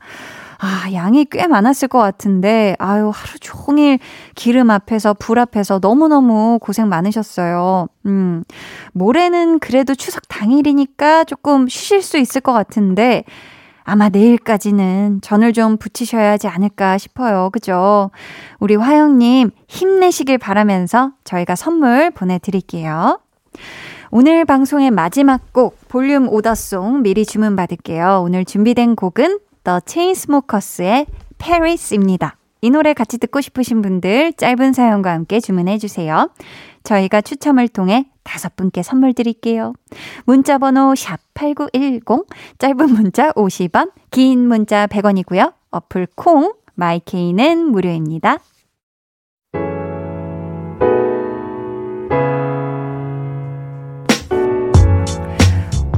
[0.63, 3.97] 아, 양이 꽤 많았을 것 같은데, 아유, 하루 종일
[4.35, 7.87] 기름 앞에서, 불 앞에서 너무너무 고생 많으셨어요.
[8.05, 8.43] 음,
[8.93, 13.23] 모레는 그래도 추석 당일이니까 조금 쉬실 수 있을 것 같은데,
[13.83, 17.49] 아마 내일까지는 전을 좀 붙이셔야 하지 않을까 싶어요.
[17.51, 18.11] 그죠?
[18.59, 23.19] 우리 화영님 힘내시길 바라면서 저희가 선물 보내드릴게요.
[24.11, 28.21] 오늘 방송의 마지막 곡 볼륨 오더송 미리 주문 받을게요.
[28.23, 31.05] 오늘 준비된 곡은 The Chainsmokers의
[31.37, 32.37] Paris입니다.
[32.61, 36.29] 이 노래 같이 듣고 싶으신 분들 짧은 사연과 함께 주문해 주세요.
[36.83, 39.73] 저희가 추첨을 통해 다섯 분께 선물 드릴게요.
[40.25, 42.27] 문자 번호 샵8910
[42.59, 45.53] 짧은 문자 50원, 긴 문자 100원이고요.
[45.71, 48.39] 어플 콩 마이케이는 무료입니다.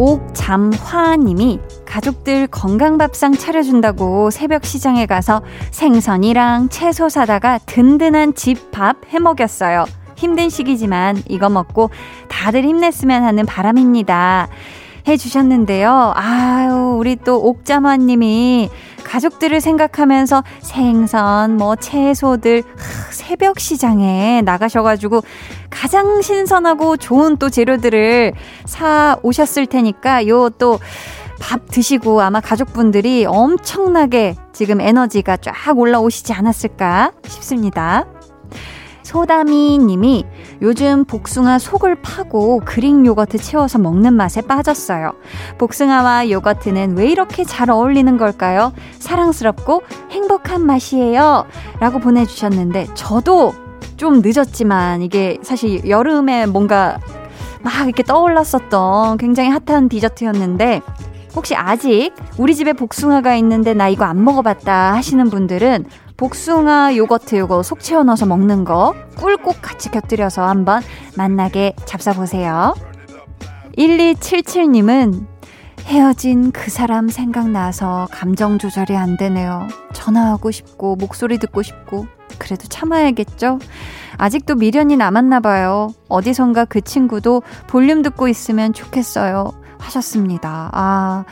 [0.03, 5.41] 옥잠화님이 가족들 건강밥상 차려준다고 새벽 시장에 가서
[5.71, 9.85] 생선이랑 채소 사다가 든든한 집 밥 해먹였어요.
[10.17, 11.89] 힘든 시기지만 이거 먹고
[12.27, 14.49] 다들 힘냈으면 하는 바람입니다.
[15.07, 16.13] 해주셨는데요.
[16.15, 18.69] 아유, 우리 또 옥자마님이
[19.03, 22.63] 가족들을 생각하면서 생선, 뭐 채소들
[23.11, 25.21] 새벽 시장에 나가셔가지고
[25.69, 28.33] 가장 신선하고 좋은 또 재료들을
[28.65, 30.79] 사 오셨을 테니까 요 또
[31.43, 38.05] 밥 드시고 아마 가족분들이 엄청나게 지금 에너지가 쫙 올라오시지 않았을까 싶습니다.
[39.03, 40.25] 소다미 님이
[40.61, 45.13] 요즘 복숭아 속을 파고 그릭 요거트 채워서 먹는 맛에 빠졌어요.
[45.57, 48.73] 복숭아와 요거트는 왜 이렇게 잘 어울리는 걸까요?
[48.99, 51.45] 사랑스럽고 행복한 맛이에요.
[51.79, 53.53] 라고 보내주셨는데, 저도
[53.97, 56.99] 좀 늦었지만 이게 사실 여름에 뭔가
[57.61, 60.81] 막 이렇게 떠올랐었던 굉장히 핫한 디저트였는데,
[61.35, 65.85] 혹시 아직 우리 집에 복숭아가 있는데 나 이거 안 먹어봤다 하시는 분들은
[66.23, 70.81] 복숭아 요거트 요거 속 채워 넣어서 먹는 거 꿀 꼭 같이 곁들여서 한번
[71.17, 72.73] 만나게 잡숴보세요.
[73.77, 75.25] 1277님은
[75.83, 79.67] 헤어진 그 사람 생각나서 감정 조절이 안 되네요.
[79.91, 82.07] 전화하고 싶고 목소리 듣고 싶고
[82.39, 83.59] 그래도 참아야겠죠?
[84.15, 85.89] 아직도 미련이 남았나 봐요.
[86.07, 89.51] 어디선가 그 친구도 볼륨 듣고 있으면 좋겠어요.
[89.77, 90.69] 하셨습니다.
[90.71, 91.25] 아,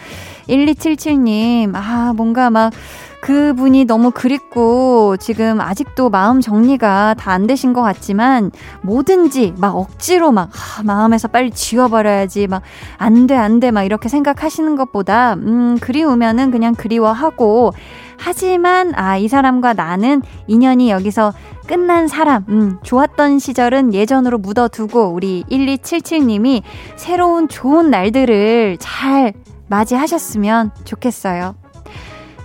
[0.50, 2.74] 1277님, 아, 뭔가 막
[3.22, 8.52] 그분이 너무 그립고 지금 아직도 마음 정리가 다 안 되신 것 같지만
[8.82, 12.62] 뭐든지 막 억지로 막 아, 마음에서 빨리 지워버려야지 막
[12.98, 17.74] 안 돼, 안 돼 막 이렇게 생각하시는 것보다 음, 그리우면은 그냥 그리워하고
[18.18, 21.34] 하지만 아, 이 사람과 나는 인연이 여기서
[21.68, 26.62] 끝난 사람, 음, 좋았던 시절은 예전으로 묻어두고 우리 1277님이
[26.98, 29.34] 새로운 좋은 날들을 잘
[29.70, 31.61] 맞이하셨으면 좋겠어요.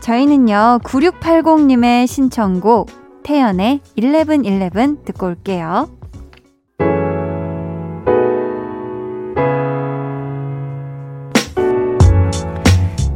[0.06, 2.90] 저희는요, 9680님의 신청곡,
[3.24, 5.90] 태연의 1111 듣고 올게요.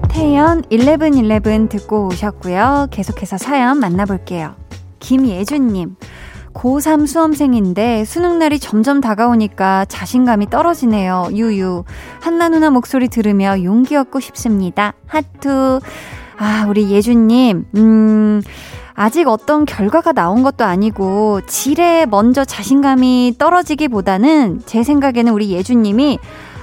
[0.09, 2.89] 태연 1111 듣고 오셨고요.
[2.91, 4.57] 계속해서 사연 만나볼게요.
[4.99, 5.95] 김예준님.
[6.55, 11.29] 고3 수험생인데 수능날이 점점 다가오니까 자신감이 떨어지네요.
[11.35, 11.85] 유유.
[12.21, 14.95] 한나 누나 목소리 들으며 용기 얻고 싶습니다.
[15.07, 15.79] 하트.
[16.43, 18.43] 아, 우리 예준님, 음,
[18.95, 26.19] 아직 어떤 결과가 나온 것도 아니고, 질에 먼저 자신감이 떨어지기보다는 제 생각에는 우리 예준님이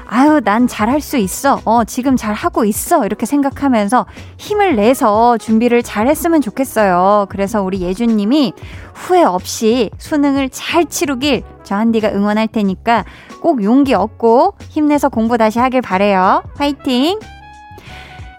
[0.09, 1.59] 아유, 난 잘할 수 있어.
[1.65, 3.05] 어, 지금 잘 하고 있어.
[3.05, 4.05] 이렇게 생각하면서
[4.37, 7.27] 힘을 내서 준비를 잘 했으면 좋겠어요.
[7.29, 8.53] 그래서 우리 예준님이
[8.93, 13.03] 후회 없이 수능을 잘 치르길 저 한디가 응원할 테니까
[13.41, 16.41] 꼭 용기 얻고 힘내서 공부 다시 하길 바래요.
[16.55, 17.19] 화이팅!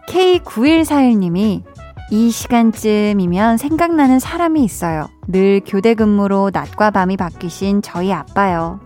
[0.09, 1.63] K9141님이
[2.11, 5.09] 이 시간쯤이면 생각나는 사람이 있어요.
[5.27, 8.81] 늘 교대 근무로 낮과 밤이 바뀌신 저희 아빠요.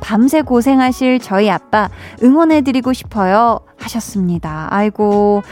[0.00, 1.88] 밤새 고생하실 저희 아빠
[2.22, 3.60] 응원해드리고 싶어요.
[3.76, 4.68] 하셨습니다.
[4.70, 5.42] 아이고,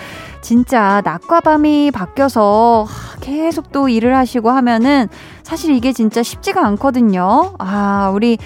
[0.41, 2.87] 진짜 낮과 밤이 바뀌어서
[3.21, 5.09] 계속 또 일을 하시고 하면은
[5.43, 7.55] 사실 이게 진짜 쉽지가 않거든요.
[7.59, 8.39] 아, 우리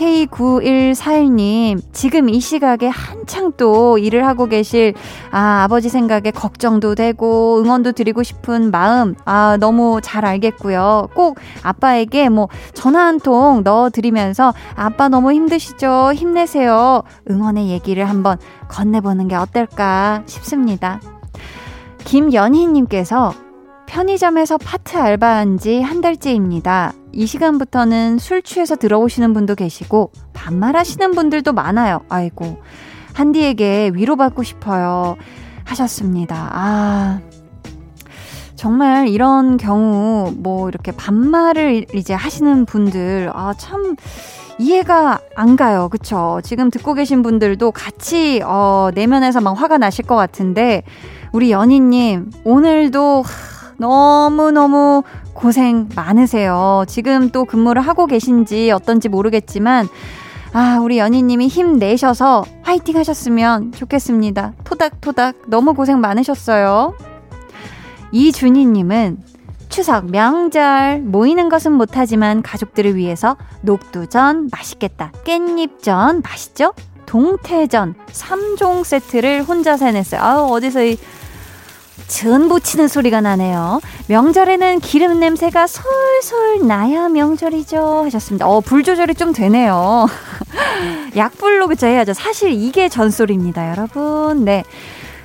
[0.00, 4.94] K9141님, 지금 이 시각에 한창 또 일을 하고 계실,
[5.30, 11.08] 아, 아버지 생각에 걱정도 되고, 응원도 드리고 싶은 마음, 아, 너무 잘 알겠고요.
[11.14, 16.12] 꼭 아빠에게 뭐 전화 한 통 넣어드리면서, 아빠 너무 힘드시죠?
[16.14, 17.02] 힘내세요.
[17.30, 18.38] 응원의 얘기를 한번
[18.68, 21.02] 건네보는 게 어떨까 싶습니다.
[22.04, 23.34] 김연희님께서
[23.86, 26.94] 편의점에서 파트 알바한 지 한 달째입니다.
[27.12, 32.00] 이 시간부터는 술 취해서 들어오시는 분도 계시고 반말하시는 분들도 많아요.
[32.08, 32.60] 아이고
[33.14, 35.16] 한디에게 위로받고 싶어요.
[35.64, 36.50] 하셨습니다.
[36.52, 37.20] 아
[38.56, 43.96] 정말 이런 경우 뭐 이렇게 반말을 이제 하시는 분들 아 참
[44.58, 45.88] 이해가 안 가요.
[45.88, 46.40] 그쵸?
[46.44, 50.82] 지금 듣고 계신 분들도 같이 어 내면에서 막 화가 나실 것 같은데
[51.32, 53.24] 우리 연희님 오늘도
[53.80, 55.02] 너무너무
[55.32, 56.84] 고생 많으세요.
[56.86, 59.88] 지금 또 근무를 하고 계신지 어떤지 모르겠지만,
[60.52, 64.52] 아, 우리 연희님이 힘내셔서 화이팅 하셨으면 좋겠습니다.
[64.64, 66.94] 토닥토닥 너무 고생 많으셨어요.
[68.12, 69.22] 이준희님은
[69.70, 75.12] 추석, 명절, 모이는 것은 못하지만 가족들을 위해서 녹두전 맛있겠다.
[75.24, 76.74] 깻잎전 맛있죠?
[77.06, 80.20] 동태전 3종 세트를 혼자서 해냈어요.
[80.20, 80.98] 아우, 어디서 이
[82.10, 83.80] 전 부치는 소리가 나네요.
[84.08, 88.02] 명절에는 기름 냄새가 솔솔 나야 명절이죠.
[88.06, 88.48] 하셨습니다.
[88.48, 90.06] 어, 불 조절이 좀 되네요.
[91.16, 92.12] 약불로 그쵸 해야죠.
[92.12, 94.44] 사실 이게 전소리입니다, 여러분.
[94.44, 94.64] 네.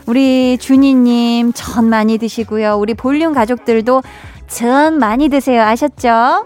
[0.06, 2.76] 우리 준이님 전 많이 드시고요.
[2.76, 4.04] 우리 볼륨 가족들도
[4.48, 5.64] 전 많이 드세요.
[5.64, 6.46] 아셨죠?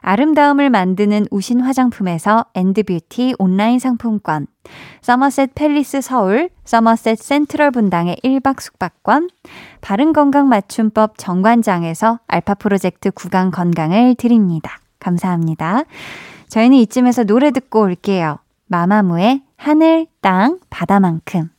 [0.00, 4.46] 아름다움을 만드는 우신 화장품에서 엔드뷰티 온라인 상품권,
[5.02, 9.30] 서머셋 팰리스 서울, 서머셋 센트럴 분당의 1박 숙박권,
[9.80, 14.78] 바른건강 맞춤법 정관장에서 알파 프로젝트 구강 건강을 드립니다.
[14.98, 15.84] 감사합니다.
[16.48, 18.38] 저희는 이쯤에서 노래 듣고 올게요.
[18.66, 21.50] 마마무의 하늘, 땅, 바다만큼.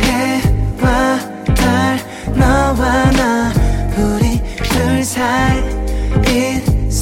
[0.00, 1.18] 해와
[1.54, 1.98] 달,
[2.36, 3.52] 너와 나,
[3.96, 5.74] 우리 둘 사이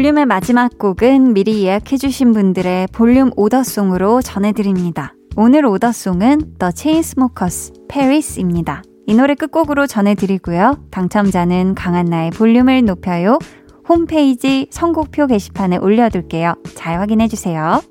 [0.00, 5.12] 볼륨의 마지막 곡은 미리 예약해주신 분들의 볼륨 오더송으로 전해드립니다.
[5.36, 8.82] 오늘 오더송은 The Chainsmokers Paris입니다.
[9.06, 10.86] 이 노래 끝곡으로 전해드리고요.
[10.90, 13.38] 당첨자는 강한나의 볼륨을 높여요.
[13.86, 16.54] 홈페이지 선곡표 게시판에 올려둘게요.
[16.74, 17.82] 잘 확인해주세요.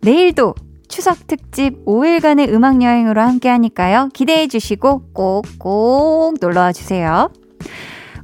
[0.00, 0.54] 내일도
[0.88, 4.08] 추석 특집 5일간의 음악 여행으로 함께 하니까요.
[4.14, 7.28] 기대해 주시고 꼭꼭 놀러와 주세요.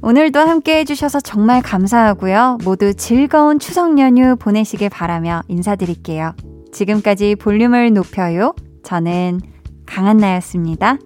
[0.01, 2.59] 오늘도 함께 해주셔서 정말 감사하고요.
[2.63, 6.35] 모두 즐거운 추석 연휴 보내시길 바라며 인사드릴게요.
[6.71, 8.53] 지금까지 볼륨을 높여요.
[8.83, 9.41] 저는
[9.85, 10.97] 강한나였습니다.